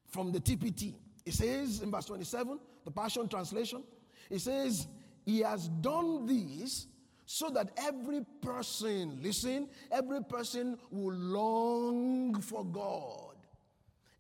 from 0.09 0.33
the 0.33 0.41
TPT. 0.41 0.95
It 1.25 1.35
says 1.35 1.83
in 1.83 1.91
verse 1.91 2.07
27, 2.07 2.59
the 2.85 2.91
Passion 2.91 3.29
Translation, 3.29 3.83
it 4.31 4.41
says, 4.41 4.87
he 5.29 5.41
has 5.41 5.69
done 5.69 6.25
this 6.25 6.87
so 7.27 7.51
that 7.51 7.71
every 7.77 8.25
person, 8.41 9.19
listen, 9.23 9.69
every 9.93 10.25
person 10.25 10.79
will 10.91 11.15
long 11.15 12.41
for 12.41 12.65
God. 12.65 13.37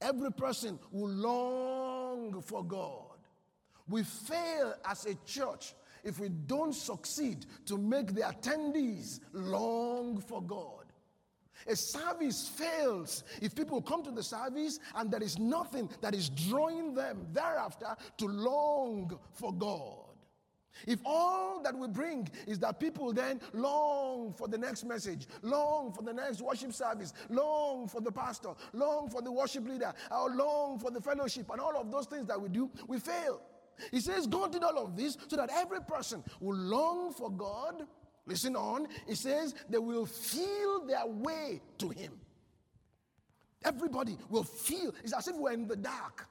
Every 0.03 0.31
person 0.31 0.79
will 0.92 1.09
long 1.09 2.42
for 2.42 2.62
God. 2.62 3.16
We 3.88 4.03
fail 4.03 4.75
as 4.85 5.07
a 5.07 5.14
church 5.25 5.73
if 6.05 6.21
we 6.21 6.29
don't 6.29 6.75
succeed 6.75 7.47
to 7.64 7.79
make 7.79 8.14
the 8.14 8.21
attendees 8.21 9.21
long 9.33 10.21
for 10.21 10.42
God. 10.42 10.85
A 11.66 11.75
service 11.75 12.49
fails 12.49 13.25
if 13.40 13.55
people 13.55 13.81
come 13.81 14.03
to 14.03 14.11
the 14.11 14.23
service 14.23 14.79
and 14.94 15.11
there 15.11 15.23
is 15.23 15.38
nothing 15.38 15.88
that 16.03 16.14
is 16.14 16.29
drawing 16.29 16.92
them 16.92 17.27
thereafter 17.33 17.97
to 18.18 18.27
long 18.27 19.18
for 19.33 19.55
God. 19.55 20.08
If 20.87 21.01
all 21.05 21.62
that 21.62 21.77
we 21.77 21.88
bring 21.88 22.29
is 22.47 22.59
that 22.61 22.81
people 22.81 23.12
then 23.12 23.41
long 23.53 24.33
for 24.33 24.49
the 24.49 24.59
next 24.59 24.85
message, 24.85 25.27
long 25.43 25.93
for 25.93 26.03
the 26.03 26.12
next 26.12 26.41
worship 26.41 26.73
service, 26.73 27.12
long 27.29 27.88
for 27.88 28.01
the 28.01 28.12
pastor, 28.12 28.51
long 28.73 29.11
for 29.11 29.23
the 29.23 29.33
worship 29.33 29.67
leader, 29.67 29.93
or 30.11 30.31
long 30.31 30.79
for 30.79 30.91
the 30.91 31.01
fellowship, 31.01 31.51
and 31.51 31.61
all 31.61 31.77
of 31.77 31.91
those 31.91 32.07
things 32.07 32.27
that 32.27 32.41
we 32.41 32.49
do, 32.49 32.71
we 32.87 32.99
fail. 32.99 33.41
He 33.91 34.01
says 34.01 34.27
God 34.27 34.53
did 34.53 34.62
all 34.62 34.79
of 34.79 34.97
this 34.97 35.17
so 35.29 35.37
that 35.37 35.51
every 35.53 35.81
person 35.81 36.23
will 36.41 36.57
long 36.57 37.12
for 37.12 37.31
God. 37.31 37.87
Listen 38.27 38.57
on. 38.57 38.88
He 39.07 39.14
says 39.14 39.55
they 39.69 39.79
will 39.79 40.07
feel 40.07 40.87
their 40.87 41.07
way 41.07 41.61
to 41.79 41.88
Him. 41.88 42.12
Everybody 43.64 44.17
will 44.29 44.45
feel. 44.45 44.95
It's 45.03 45.12
as 45.12 45.29
if 45.29 45.37
we're 45.37 45.53
in 45.53 45.67
the 45.67 45.77
dark 45.77 46.27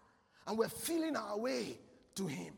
and 0.46 0.58
we're 0.58 0.70
feeling 0.70 1.16
our 1.16 1.38
way 1.38 1.80
to 2.16 2.28
Him. 2.28 2.54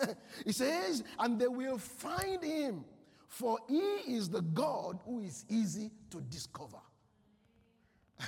he 0.44 0.52
says, 0.52 1.04
and 1.18 1.38
they 1.38 1.48
will 1.48 1.78
find 1.78 2.42
him, 2.42 2.84
for 3.28 3.58
he 3.68 3.78
is 3.78 4.28
the 4.28 4.42
God 4.42 5.00
who 5.04 5.20
is 5.20 5.44
easy 5.48 5.90
to 6.10 6.20
discover. 6.20 6.78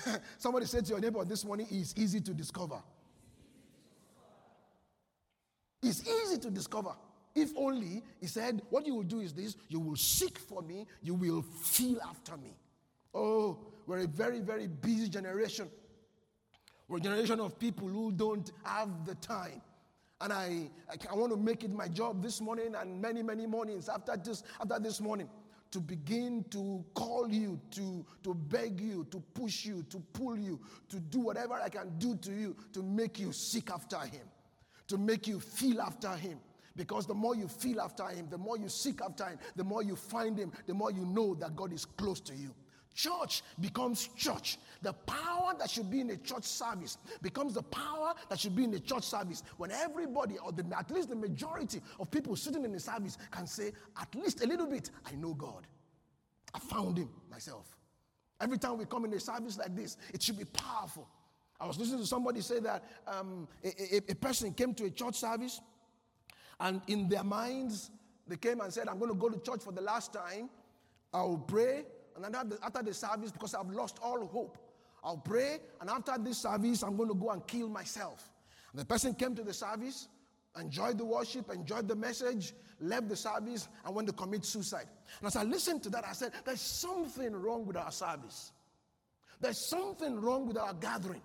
Somebody 0.38 0.66
said 0.66 0.84
to 0.86 0.90
your 0.90 1.00
neighbor 1.00 1.24
this 1.24 1.44
morning, 1.44 1.66
is 1.70 1.94
easy 1.96 2.20
to 2.20 2.32
discover. 2.32 2.82
It's 5.82 6.06
easy 6.06 6.38
to 6.38 6.50
discover. 6.50 6.94
if 7.34 7.50
only, 7.56 8.02
he 8.20 8.26
said, 8.26 8.62
what 8.70 8.86
you 8.86 8.94
will 8.94 9.02
do 9.02 9.20
is 9.20 9.32
this 9.32 9.56
you 9.68 9.80
will 9.80 9.96
seek 9.96 10.38
for 10.38 10.62
me, 10.62 10.86
you 11.02 11.14
will 11.14 11.42
feel 11.42 11.98
after 12.08 12.36
me. 12.36 12.54
Oh, 13.14 13.58
we're 13.86 14.00
a 14.00 14.06
very, 14.06 14.40
very 14.40 14.68
busy 14.68 15.08
generation. 15.08 15.68
We're 16.88 16.98
a 16.98 17.00
generation 17.00 17.40
of 17.40 17.58
people 17.58 17.88
who 17.88 18.12
don't 18.12 18.50
have 18.64 19.04
the 19.04 19.14
time. 19.16 19.60
And 20.22 20.32
I, 20.32 20.70
I, 21.10 21.14
want 21.16 21.32
to 21.32 21.36
make 21.36 21.64
it 21.64 21.72
my 21.72 21.88
job 21.88 22.22
this 22.22 22.40
morning 22.40 22.76
and 22.78 23.02
many, 23.02 23.24
many 23.24 23.44
mornings 23.44 23.88
after 23.88 24.16
this, 24.16 24.44
after 24.60 24.78
this 24.78 25.00
morning 25.00 25.28
to 25.72 25.80
begin 25.80 26.44
to 26.50 26.84
call 26.94 27.28
you, 27.28 27.58
to, 27.72 28.06
to 28.22 28.32
beg 28.32 28.80
you, 28.80 29.04
to 29.10 29.18
push 29.34 29.64
you, 29.64 29.82
to 29.90 29.98
pull 30.12 30.38
you, 30.38 30.60
to 30.90 31.00
do 31.00 31.18
whatever 31.18 31.54
I 31.54 31.68
can 31.68 31.98
do 31.98 32.14
to 32.16 32.30
you 32.30 32.54
to 32.72 32.84
make 32.84 33.18
you 33.18 33.32
seek 33.32 33.70
after 33.70 33.98
Him, 33.98 34.22
to 34.86 34.96
make 34.96 35.26
you 35.26 35.40
feel 35.40 35.80
after 35.80 36.10
Him. 36.10 36.38
Because 36.76 37.06
the 37.06 37.14
more 37.14 37.34
you 37.34 37.48
feel 37.48 37.80
after 37.80 38.06
Him, 38.06 38.28
the 38.30 38.38
more 38.38 38.56
you 38.56 38.68
seek 38.68 39.00
after 39.02 39.24
Him, 39.24 39.38
the 39.56 39.64
more 39.64 39.82
you 39.82 39.96
find 39.96 40.38
Him, 40.38 40.52
the 40.66 40.74
more 40.74 40.92
you 40.92 41.04
know 41.04 41.34
that 41.34 41.56
God 41.56 41.72
is 41.72 41.84
close 41.84 42.20
to 42.20 42.34
you. 42.34 42.54
Church 42.94 43.42
becomes 43.60 44.08
church. 44.16 44.58
The 44.82 44.92
power 44.92 45.54
that 45.58 45.70
should 45.70 45.90
be 45.90 46.00
in 46.00 46.10
a 46.10 46.16
church 46.16 46.44
service 46.44 46.98
becomes 47.22 47.54
the 47.54 47.62
power 47.62 48.12
that 48.28 48.38
should 48.38 48.54
be 48.54 48.64
in 48.64 48.74
a 48.74 48.80
church 48.80 49.04
service 49.04 49.42
when 49.56 49.70
everybody, 49.70 50.36
or 50.38 50.52
the, 50.52 50.64
at 50.76 50.90
least 50.90 51.08
the 51.08 51.16
majority 51.16 51.80
of 51.98 52.10
people 52.10 52.36
sitting 52.36 52.64
in 52.64 52.72
the 52.72 52.80
service, 52.80 53.16
can 53.30 53.46
say, 53.46 53.72
at 54.00 54.14
least 54.14 54.44
a 54.44 54.46
little 54.46 54.66
bit, 54.66 54.90
I 55.06 55.14
know 55.14 55.34
God. 55.34 55.66
I 56.54 56.58
found 56.58 56.98
Him 56.98 57.08
myself. 57.30 57.76
Every 58.40 58.58
time 58.58 58.76
we 58.76 58.84
come 58.84 59.04
in 59.04 59.12
a 59.14 59.20
service 59.20 59.56
like 59.56 59.74
this, 59.74 59.96
it 60.12 60.22
should 60.22 60.38
be 60.38 60.44
powerful. 60.44 61.08
I 61.58 61.66
was 61.66 61.78
listening 61.78 62.00
to 62.00 62.06
somebody 62.06 62.40
say 62.40 62.58
that 62.58 62.82
um, 63.06 63.46
a, 63.64 63.68
a, 63.68 64.00
a 64.10 64.14
person 64.16 64.52
came 64.52 64.74
to 64.74 64.84
a 64.84 64.90
church 64.90 65.14
service, 65.14 65.60
and 66.58 66.82
in 66.88 67.08
their 67.08 67.24
minds, 67.24 67.90
they 68.26 68.36
came 68.36 68.60
and 68.60 68.72
said, 68.72 68.88
I'm 68.88 68.98
going 68.98 69.12
to 69.12 69.16
go 69.16 69.28
to 69.28 69.38
church 69.40 69.62
for 69.62 69.72
the 69.72 69.80
last 69.80 70.12
time. 70.12 70.50
I'll 71.14 71.38
pray, 71.38 71.84
and 72.16 72.36
after 72.62 72.82
the 72.82 72.94
service, 72.94 73.30
because 73.30 73.54
I've 73.54 73.70
lost 73.70 73.98
all 74.02 74.26
hope, 74.26 74.58
I'll 75.04 75.16
pray, 75.16 75.58
and 75.80 75.90
after 75.90 76.14
this 76.18 76.38
service, 76.38 76.82
I'm 76.82 76.96
going 76.96 77.08
to 77.08 77.14
go 77.14 77.30
and 77.30 77.46
kill 77.46 77.68
myself. 77.68 78.30
And 78.72 78.80
the 78.80 78.84
person 78.84 79.14
came 79.14 79.34
to 79.34 79.42
the 79.42 79.52
service, 79.52 80.08
enjoyed 80.58 80.98
the 80.98 81.04
worship, 81.04 81.52
enjoyed 81.52 81.88
the 81.88 81.96
message, 81.96 82.54
left 82.80 83.08
the 83.08 83.16
service, 83.16 83.68
and 83.84 83.94
went 83.94 84.08
to 84.08 84.14
commit 84.14 84.44
suicide. 84.44 84.86
And 85.18 85.26
as 85.26 85.36
I 85.36 85.42
listened 85.42 85.82
to 85.84 85.90
that, 85.90 86.06
I 86.06 86.12
said, 86.12 86.32
There's 86.44 86.60
something 86.60 87.32
wrong 87.32 87.66
with 87.66 87.76
our 87.76 87.90
service. 87.90 88.52
There's 89.40 89.58
something 89.58 90.20
wrong 90.20 90.46
with 90.46 90.56
our 90.56 90.72
gathering. 90.74 91.22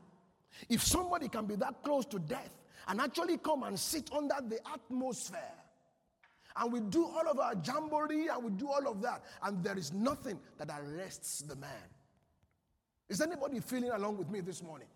If 0.69 0.83
somebody 0.83 1.27
can 1.29 1.45
be 1.45 1.55
that 1.57 1.83
close 1.83 2.05
to 2.07 2.19
death 2.19 2.49
and 2.87 2.99
actually 2.99 3.37
come 3.37 3.63
and 3.63 3.79
sit 3.79 4.11
under 4.11 4.35
the 4.47 4.59
atmosphere 4.73 5.53
and 6.59 6.71
we 6.71 6.79
do 6.79 7.05
all 7.05 7.27
of 7.29 7.39
our 7.39 7.53
jamboree 7.63 8.27
and 8.27 8.43
we 8.43 8.51
do 8.51 8.67
all 8.67 8.87
of 8.87 9.01
that, 9.01 9.23
and 9.43 9.63
there 9.63 9.77
is 9.77 9.93
nothing 9.93 10.39
that 10.57 10.69
arrests 10.69 11.41
the 11.41 11.55
man. 11.55 11.69
Is 13.09 13.21
anybody 13.21 13.59
feeling 13.59 13.91
along 13.91 14.17
with 14.17 14.29
me 14.29 14.41
this 14.41 14.61
morning? 14.61 14.87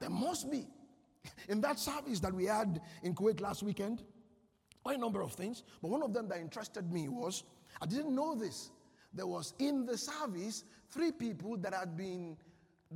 There 0.00 0.10
must 0.10 0.50
be. 0.50 0.66
In 1.48 1.60
that 1.60 1.78
service 1.78 2.20
that 2.20 2.34
we 2.34 2.44
had 2.44 2.80
in 3.02 3.14
Kuwait 3.14 3.40
last 3.40 3.62
weekend, 3.62 4.02
quite 4.82 4.98
a 4.98 5.00
number 5.00 5.22
of 5.22 5.32
things, 5.32 5.62
but 5.80 5.88
one 5.88 6.02
of 6.02 6.12
them 6.12 6.28
that 6.28 6.38
interested 6.38 6.92
me 6.92 7.08
was 7.08 7.44
I 7.80 7.86
didn't 7.86 8.14
know 8.14 8.34
this. 8.34 8.70
There 9.14 9.26
was 9.26 9.54
in 9.58 9.86
the 9.86 9.96
service 9.96 10.64
three 10.90 11.12
people 11.12 11.56
that 11.58 11.72
had 11.72 11.96
been 11.96 12.36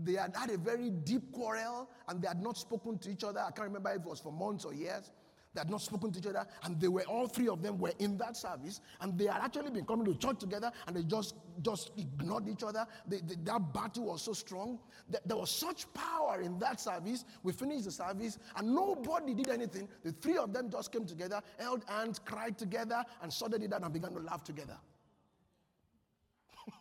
they 0.04 0.12
had 0.12 0.36
had 0.36 0.50
a 0.50 0.58
very 0.58 0.90
deep 0.90 1.32
quarrel 1.32 1.88
and 2.08 2.20
they 2.22 2.28
had 2.28 2.42
not 2.42 2.56
spoken 2.56 2.98
to 2.98 3.10
each 3.10 3.24
other. 3.24 3.40
I 3.40 3.50
can't 3.50 3.68
remember 3.68 3.90
if 3.90 3.96
it 3.96 4.04
was 4.04 4.20
for 4.20 4.32
months 4.32 4.64
or 4.64 4.74
years. 4.74 5.10
They 5.58 5.62
had 5.62 5.70
not 5.70 5.80
spoken 5.80 6.12
to 6.12 6.20
each 6.20 6.26
other, 6.26 6.46
and 6.62 6.80
they 6.80 6.86
were 6.86 7.02
all 7.08 7.26
three 7.26 7.48
of 7.48 7.62
them 7.64 7.78
were 7.78 7.92
in 7.98 8.16
that 8.18 8.36
service, 8.36 8.80
and 9.00 9.18
they 9.18 9.24
had 9.26 9.42
actually 9.42 9.70
been 9.70 9.84
coming 9.84 10.06
to 10.06 10.14
church 10.14 10.38
together, 10.38 10.70
and 10.86 10.94
they 10.94 11.02
just 11.02 11.34
just 11.62 11.90
ignored 11.96 12.46
each 12.48 12.62
other. 12.62 12.86
They, 13.08 13.16
they, 13.16 13.34
that 13.42 13.74
battle 13.74 14.04
was 14.04 14.22
so 14.22 14.34
strong. 14.34 14.78
That 15.10 15.26
there 15.26 15.36
was 15.36 15.50
such 15.50 15.92
power 15.92 16.40
in 16.42 16.60
that 16.60 16.80
service. 16.80 17.24
We 17.42 17.52
finished 17.52 17.86
the 17.86 17.90
service, 17.90 18.38
and 18.54 18.72
nobody 18.72 19.34
did 19.34 19.48
anything. 19.48 19.88
The 20.04 20.12
three 20.12 20.36
of 20.36 20.52
them 20.52 20.70
just 20.70 20.92
came 20.92 21.06
together, 21.06 21.42
held 21.58 21.82
hands, 21.88 22.20
cried 22.20 22.56
together, 22.56 23.04
and 23.20 23.32
sorted 23.32 23.64
it 23.64 23.72
out 23.72 23.82
and 23.82 23.92
began 23.92 24.12
to 24.12 24.20
laugh 24.20 24.44
together. 24.44 24.76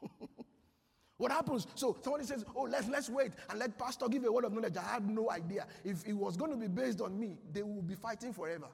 What 1.17 1.31
happens? 1.31 1.65
So 1.75 1.97
somebody 2.01 2.25
says, 2.25 2.45
Oh, 2.55 2.63
let's 2.63 2.87
let's 2.87 3.09
wait 3.09 3.31
and 3.49 3.59
let 3.59 3.77
Pastor 3.77 4.07
give 4.07 4.23
a 4.23 4.31
word 4.31 4.45
of 4.45 4.53
knowledge. 4.53 4.77
I 4.77 4.83
had 4.83 5.09
no 5.09 5.31
idea. 5.31 5.65
If 5.83 6.07
it 6.07 6.13
was 6.13 6.37
going 6.37 6.51
to 6.51 6.57
be 6.57 6.67
based 6.67 7.01
on 7.01 7.19
me, 7.19 7.37
they 7.51 7.63
will 7.63 7.81
be 7.81 7.95
fighting 7.95 8.33
forever. 8.33 8.67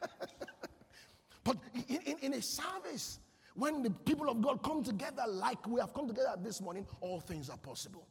but 1.44 1.56
in, 1.88 1.98
in, 2.06 2.18
in, 2.20 2.34
a 2.34 2.42
service, 2.42 3.18
when 3.54 3.82
the 3.82 3.90
people 3.90 4.30
of 4.30 4.40
God 4.40 4.62
come 4.62 4.84
together 4.84 5.24
like 5.26 5.66
we 5.66 5.80
have 5.80 5.92
come 5.92 6.06
together 6.06 6.34
this 6.40 6.60
morning, 6.60 6.86
all 7.00 7.20
things 7.20 7.50
are 7.50 7.58
possible. 7.58 8.06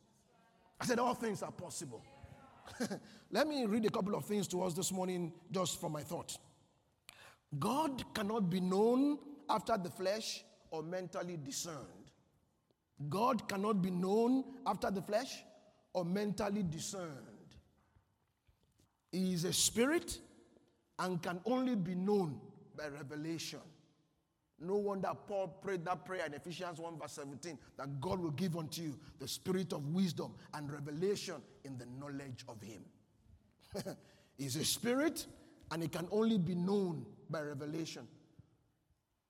I 0.80 0.86
said, 0.86 1.00
All 1.00 1.14
things 1.14 1.42
are 1.42 1.52
possible. 1.52 2.04
let 3.32 3.48
me 3.48 3.66
read 3.66 3.86
a 3.86 3.90
couple 3.90 4.14
of 4.14 4.26
things 4.26 4.46
to 4.50 4.62
us 4.62 4.74
this 4.74 4.92
morning 4.92 5.32
just 5.52 5.80
from 5.80 5.94
my 5.94 6.02
thoughts. 6.02 6.38
God 7.58 8.04
cannot 8.14 8.50
be 8.50 8.60
known 8.60 9.18
after 9.50 9.78
the 9.78 9.90
flesh 9.90 10.44
or 10.70 10.84
mentally 10.84 11.38
discerned. 11.38 11.99
God 13.08 13.48
cannot 13.48 13.82
be 13.82 13.92
known 13.92 14.44
after 14.66 14.92
the 14.92 15.02
flesh 15.02 15.44
or 15.94 16.04
mentally 16.04 16.64
discerned. 16.64 17.26
He 19.12 19.34
is 19.34 19.46
a 19.46 19.54
spirit 19.54 20.20
and 21.00 21.22
can 21.22 21.40
only 21.46 21.76
be 21.76 21.96
known 21.96 22.40
by 22.76 22.88
revelation. 22.88 23.60
No 24.62 24.76
wonder 24.76 25.12
Paul 25.28 25.48
prayed 25.48 25.86
that 25.86 26.04
prayer 26.04 26.26
in 26.26 26.34
Ephesians 26.34 26.80
1, 26.80 27.00
verse 27.00 27.14
17, 27.14 27.58
that 27.78 28.02
God 28.02 28.20
will 28.20 28.32
give 28.32 28.58
unto 28.58 28.82
you 28.82 29.00
the 29.20 29.28
spirit 29.28 29.72
of 29.72 29.88
wisdom 29.88 30.34
and 30.54 30.70
revelation 30.72 31.36
in 31.64 31.78
the 31.78 31.86
knowledge 31.98 32.44
of 32.50 32.62
Him. 32.62 32.84
He's 34.38 34.58
a 34.58 34.66
spirit 34.66 35.26
and 35.72 35.84
it 35.84 35.92
can 35.94 36.08
only 36.12 36.38
be 36.38 36.56
known 36.56 37.06
by 37.30 37.42
revelation. 37.42 38.08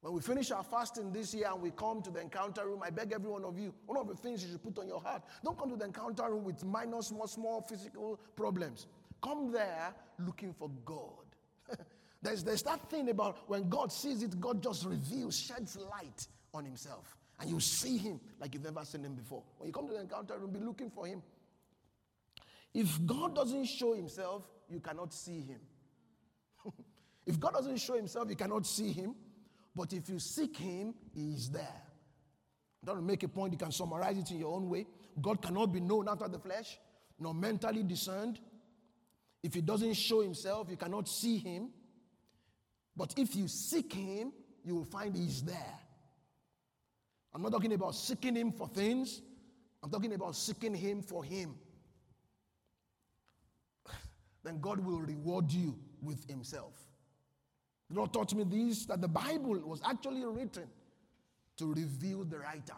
When 0.02 0.14
we 0.14 0.22
finish 0.22 0.50
our 0.52 0.64
fasting 0.64 1.12
this 1.12 1.34
year 1.34 1.50
and 1.52 1.62
we 1.62 1.72
come 1.72 2.02
to 2.04 2.10
the 2.10 2.22
encounter 2.22 2.66
room, 2.66 2.82
I 2.84 2.90
beg 2.90 3.12
every 3.12 3.30
one 3.30 3.44
of 3.44 3.60
you, 3.60 3.74
one 3.86 3.98
of 3.98 4.08
the 4.08 4.16
things 4.16 4.44
you 4.44 4.52
should 4.52 4.64
put 4.64 4.80
on 4.80 4.88
your 4.88 5.02
heart, 5.02 5.24
don't 5.44 5.58
come 5.58 5.70
to 5.70 5.76
the 5.76 5.86
encounter 5.86 6.24
room 6.30 6.46
with 6.46 6.64
minor, 6.64 7.02
small, 7.02 7.28
small 7.28 7.62
physical 7.62 8.18
problems. 8.36 8.88
Come 9.22 9.52
there 9.52 9.94
looking 10.20 10.54
for 10.54 10.70
God. 10.86 11.26
there's, 12.22 12.46
there's 12.46 12.64
that 12.64 12.90
thing 12.90 13.10
about 13.10 13.50
when 13.50 13.68
God 13.68 13.92
sees 13.92 14.24
it, 14.24 14.40
God 14.40 14.64
just 14.64 14.86
reveals, 14.86 15.38
sheds 15.38 15.76
light 15.76 16.28
on 16.54 16.64
himself. 16.64 17.18
And 17.42 17.50
you 17.50 17.60
see 17.60 17.98
him 17.98 18.22
like 18.40 18.54
you've 18.54 18.64
never 18.64 18.86
seen 18.86 19.04
him 19.04 19.16
before. 19.16 19.44
When 19.58 19.68
you 19.68 19.74
come 19.74 19.88
to 19.88 19.94
the 19.94 20.02
encounter 20.02 20.38
room, 20.38 20.52
be 20.52 20.60
looking 20.60 20.90
for 20.90 21.08
him. 21.08 21.22
If 22.74 23.06
God 23.06 23.36
doesn't 23.36 23.66
show 23.66 23.94
himself, 23.96 24.48
you 24.70 24.80
cannot 24.80 25.14
see 25.14 25.42
him. 25.42 25.60
if 27.26 27.38
God 27.38 27.54
doesn't 27.54 27.78
show 27.78 27.96
himself, 27.96 28.30
you 28.30 28.36
cannot 28.38 28.66
see 28.66 28.92
him. 28.92 29.16
But 29.76 29.94
if 29.94 30.10
you 30.10 30.20
seek 30.20 30.58
Him, 30.58 30.94
He 31.14 31.34
is 31.34 31.50
there. 31.50 31.82
Don't 32.84 33.06
make 33.06 33.24
a 33.24 33.28
point, 33.28 33.54
you 33.54 33.58
can 33.58 33.72
summarize 33.72 34.18
it 34.18 34.32
in 34.32 34.40
your 34.40 34.54
own 34.54 34.70
way. 34.70 34.88
God 35.22 35.42
cannot 35.42 35.68
be 35.68 35.80
known 35.80 36.08
after 36.08 36.28
the 36.28 36.40
flesh, 36.40 36.78
nor 37.20 37.34
mentally 37.34 37.84
discerned. 37.84 38.40
If 39.44 39.54
He 39.54 39.62
doesn't 39.62 39.94
show 39.94 40.22
Himself, 40.22 40.68
you 40.70 40.78
cannot 40.78 41.08
see 41.08 41.38
Him. 41.38 41.70
But 42.96 43.14
if 43.18 43.36
you 43.36 43.48
seek 43.48 43.94
Him, 43.94 44.32
you 44.64 44.76
will 44.76 44.86
find 44.86 45.16
He's 45.16 45.42
there. 45.42 45.80
I'm 47.34 47.42
not 47.42 47.52
talking 47.52 47.74
about 47.74 47.96
seeking 47.96 48.36
Him 48.36 48.52
for 48.52 48.68
things, 48.68 49.22
I'm 49.84 49.90
talking 49.90 50.14
about 50.14 50.36
seeking 50.36 50.74
Him 50.74 51.02
for 51.02 51.24
Him. 51.24 51.56
then 54.44 54.60
God 54.60 54.80
will 54.80 55.00
reward 55.00 55.52
you 55.52 55.78
with 56.02 56.28
Himself. 56.30 56.89
The 57.90 57.98
Lord 57.98 58.14
taught 58.14 58.34
me 58.36 58.44
this 58.44 58.86
that 58.86 59.02
the 59.02 59.08
Bible 59.08 59.60
was 59.60 59.82
actually 59.84 60.24
written 60.26 60.68
to 61.58 61.74
reveal 61.74 62.24
the 62.24 62.40
writer. 62.40 62.76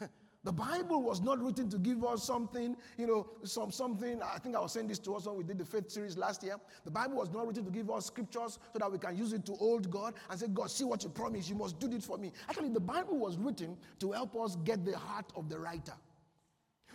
the 0.44 0.52
Bible 0.52 1.02
was 1.02 1.22
not 1.22 1.42
written 1.42 1.70
to 1.70 1.78
give 1.78 2.04
us 2.04 2.22
something, 2.22 2.76
you 2.98 3.06
know, 3.06 3.26
some 3.42 3.70
something. 3.70 4.20
I 4.22 4.38
think 4.38 4.54
I 4.54 4.60
was 4.60 4.72
saying 4.72 4.88
this 4.88 4.98
to 5.00 5.14
us 5.14 5.26
when 5.26 5.36
we 5.36 5.44
did 5.44 5.58
the 5.58 5.64
faith 5.64 5.90
series 5.90 6.18
last 6.18 6.42
year. 6.42 6.56
The 6.84 6.90
Bible 6.90 7.16
was 7.16 7.30
not 7.32 7.46
written 7.46 7.64
to 7.64 7.70
give 7.70 7.90
us 7.90 8.06
scriptures 8.06 8.58
so 8.72 8.78
that 8.78 8.92
we 8.92 8.98
can 8.98 9.16
use 9.16 9.32
it 9.32 9.46
to 9.46 9.54
hold 9.54 9.90
God 9.90 10.14
and 10.28 10.38
say, 10.38 10.46
God, 10.48 10.70
see 10.70 10.84
what 10.84 11.02
you 11.02 11.08
promised, 11.08 11.48
you 11.48 11.56
must 11.56 11.78
do 11.80 11.88
this 11.88 12.04
for 12.04 12.18
me. 12.18 12.32
Actually, 12.48 12.68
the 12.68 12.80
Bible 12.80 13.16
was 13.16 13.38
written 13.38 13.76
to 14.00 14.12
help 14.12 14.36
us 14.36 14.56
get 14.64 14.84
the 14.84 14.96
heart 14.96 15.32
of 15.36 15.48
the 15.48 15.58
writer. 15.58 15.94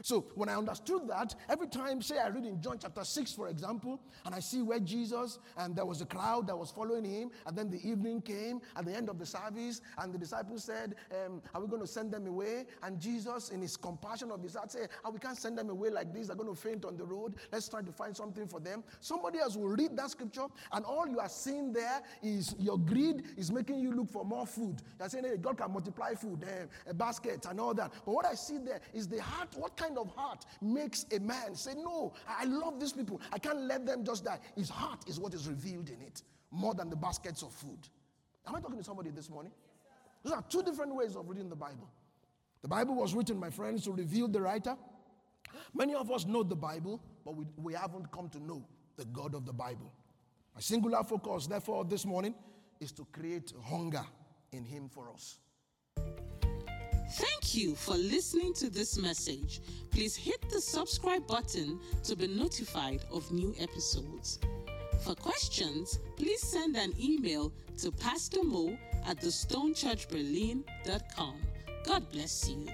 So 0.01 0.25
when 0.35 0.49
I 0.49 0.55
understood 0.55 1.07
that, 1.07 1.35
every 1.49 1.67
time, 1.67 2.01
say 2.01 2.17
I 2.17 2.27
read 2.27 2.45
in 2.45 2.61
John 2.61 2.77
chapter 2.81 3.03
6, 3.03 3.33
for 3.33 3.49
example, 3.49 3.99
and 4.25 4.33
I 4.33 4.39
see 4.39 4.61
where 4.61 4.79
Jesus 4.79 5.39
and 5.57 5.75
there 5.75 5.85
was 5.85 6.01
a 6.01 6.05
crowd 6.05 6.47
that 6.47 6.57
was 6.57 6.71
following 6.71 7.05
him, 7.05 7.31
and 7.45 7.57
then 7.57 7.69
the 7.69 7.87
evening 7.87 8.21
came 8.21 8.61
at 8.75 8.85
the 8.85 8.93
end 8.93 9.09
of 9.09 9.19
the 9.19 9.25
service, 9.25 9.81
and 9.97 10.13
the 10.13 10.17
disciples 10.17 10.63
said, 10.63 10.95
um, 11.25 11.41
Are 11.53 11.61
we 11.61 11.67
going 11.67 11.81
to 11.81 11.87
send 11.87 12.11
them 12.11 12.27
away? 12.27 12.65
And 12.83 12.99
Jesus, 12.99 13.49
in 13.49 13.61
his 13.61 13.77
compassion 13.77 14.31
of 14.31 14.41
his 14.41 14.55
heart, 14.55 14.71
said, 14.71 14.89
oh, 15.03 15.11
We 15.11 15.19
can't 15.19 15.37
send 15.37 15.57
them 15.57 15.69
away 15.69 15.89
like 15.89 16.13
this. 16.13 16.27
They're 16.27 16.35
going 16.35 16.53
to 16.53 16.59
faint 16.59 16.85
on 16.85 16.97
the 16.97 17.05
road. 17.05 17.35
Let's 17.51 17.67
try 17.69 17.81
to 17.81 17.91
find 17.91 18.15
something 18.15 18.47
for 18.47 18.59
them. 18.59 18.83
Somebody 18.99 19.39
else 19.39 19.55
will 19.55 19.69
read 19.69 19.95
that 19.97 20.11
scripture, 20.11 20.45
and 20.71 20.85
all 20.85 21.07
you 21.07 21.19
are 21.19 21.29
seeing 21.29 21.73
there 21.73 22.01
is 22.23 22.55
your 22.59 22.77
greed 22.77 23.23
is 23.37 23.51
making 23.51 23.79
you 23.79 23.91
look 23.93 24.09
for 24.09 24.25
more 24.25 24.45
food. 24.45 24.81
You're 24.99 25.09
saying, 25.09 25.25
Hey, 25.25 25.37
God 25.37 25.57
can 25.57 25.71
multiply 25.71 26.13
food, 26.13 26.43
uh, 26.43 26.93
baskets, 26.93 27.47
and 27.47 27.59
all 27.59 27.73
that. 27.73 27.91
But 28.05 28.13
what 28.13 28.25
I 28.25 28.33
see 28.33 28.57
there 28.57 28.81
is 28.93 29.07
the 29.07 29.21
heart. 29.21 29.49
What 29.55 29.75
kind 29.75 29.88
of 29.97 30.09
heart 30.15 30.45
makes 30.61 31.05
a 31.15 31.19
man 31.19 31.55
say, 31.55 31.73
No, 31.75 32.13
I 32.27 32.45
love 32.45 32.79
these 32.79 32.93
people. 32.93 33.21
I 33.31 33.39
can't 33.39 33.61
let 33.61 33.85
them 33.85 34.03
just 34.03 34.25
die. 34.25 34.39
His 34.55 34.69
heart 34.69 35.07
is 35.07 35.19
what 35.19 35.33
is 35.33 35.47
revealed 35.47 35.89
in 35.89 36.01
it 36.01 36.23
more 36.51 36.73
than 36.73 36.89
the 36.89 36.95
baskets 36.95 37.43
of 37.43 37.51
food. 37.51 37.79
Am 38.47 38.55
I 38.55 38.59
talking 38.61 38.77
to 38.77 38.83
somebody 38.83 39.11
this 39.11 39.29
morning? 39.29 39.51
Those 40.23 40.33
are 40.33 40.43
two 40.49 40.63
different 40.63 40.95
ways 40.95 41.15
of 41.15 41.29
reading 41.29 41.49
the 41.49 41.55
Bible. 41.55 41.89
The 42.61 42.67
Bible 42.67 42.95
was 42.95 43.13
written, 43.13 43.39
my 43.39 43.49
friends, 43.49 43.85
to 43.85 43.91
reveal 43.91 44.27
the 44.27 44.41
writer. 44.41 44.75
Many 45.73 45.95
of 45.95 46.11
us 46.11 46.25
know 46.25 46.43
the 46.43 46.55
Bible, 46.55 47.01
but 47.23 47.35
we, 47.35 47.45
we 47.57 47.73
haven't 47.73 48.11
come 48.11 48.27
to 48.29 48.39
know 48.39 48.65
the 48.97 49.05
God 49.05 49.33
of 49.33 49.45
the 49.45 49.53
Bible. 49.53 49.93
My 50.53 50.61
singular 50.61 51.03
focus, 51.03 51.47
therefore, 51.47 51.85
this 51.85 52.05
morning 52.05 52.35
is 52.79 52.91
to 52.93 53.07
create 53.11 53.53
hunger 53.63 54.03
in 54.51 54.65
Him 54.65 54.89
for 54.89 55.09
us. 55.11 55.37
Thank 57.13 57.55
you 57.55 57.75
for 57.75 57.95
listening 57.95 58.53
to 58.55 58.69
this 58.69 58.97
message. 58.97 59.61
Please 59.89 60.15
hit 60.15 60.41
the 60.51 60.61
subscribe 60.61 61.25
button 61.27 61.79
to 62.03 62.15
be 62.15 62.27
notified 62.27 63.03
of 63.11 63.31
new 63.31 63.55
episodes. 63.59 64.39
For 65.01 65.15
questions, 65.15 65.97
please 66.17 66.41
send 66.41 66.75
an 66.75 66.93
email 66.99 67.51
to 67.79 67.91
Pastor 67.91 68.43
Mo 68.43 68.77
at 69.07 69.19
thestonechurchberlin.com. 69.21 71.35
God 71.85 72.11
bless 72.11 72.49
you. 72.49 72.67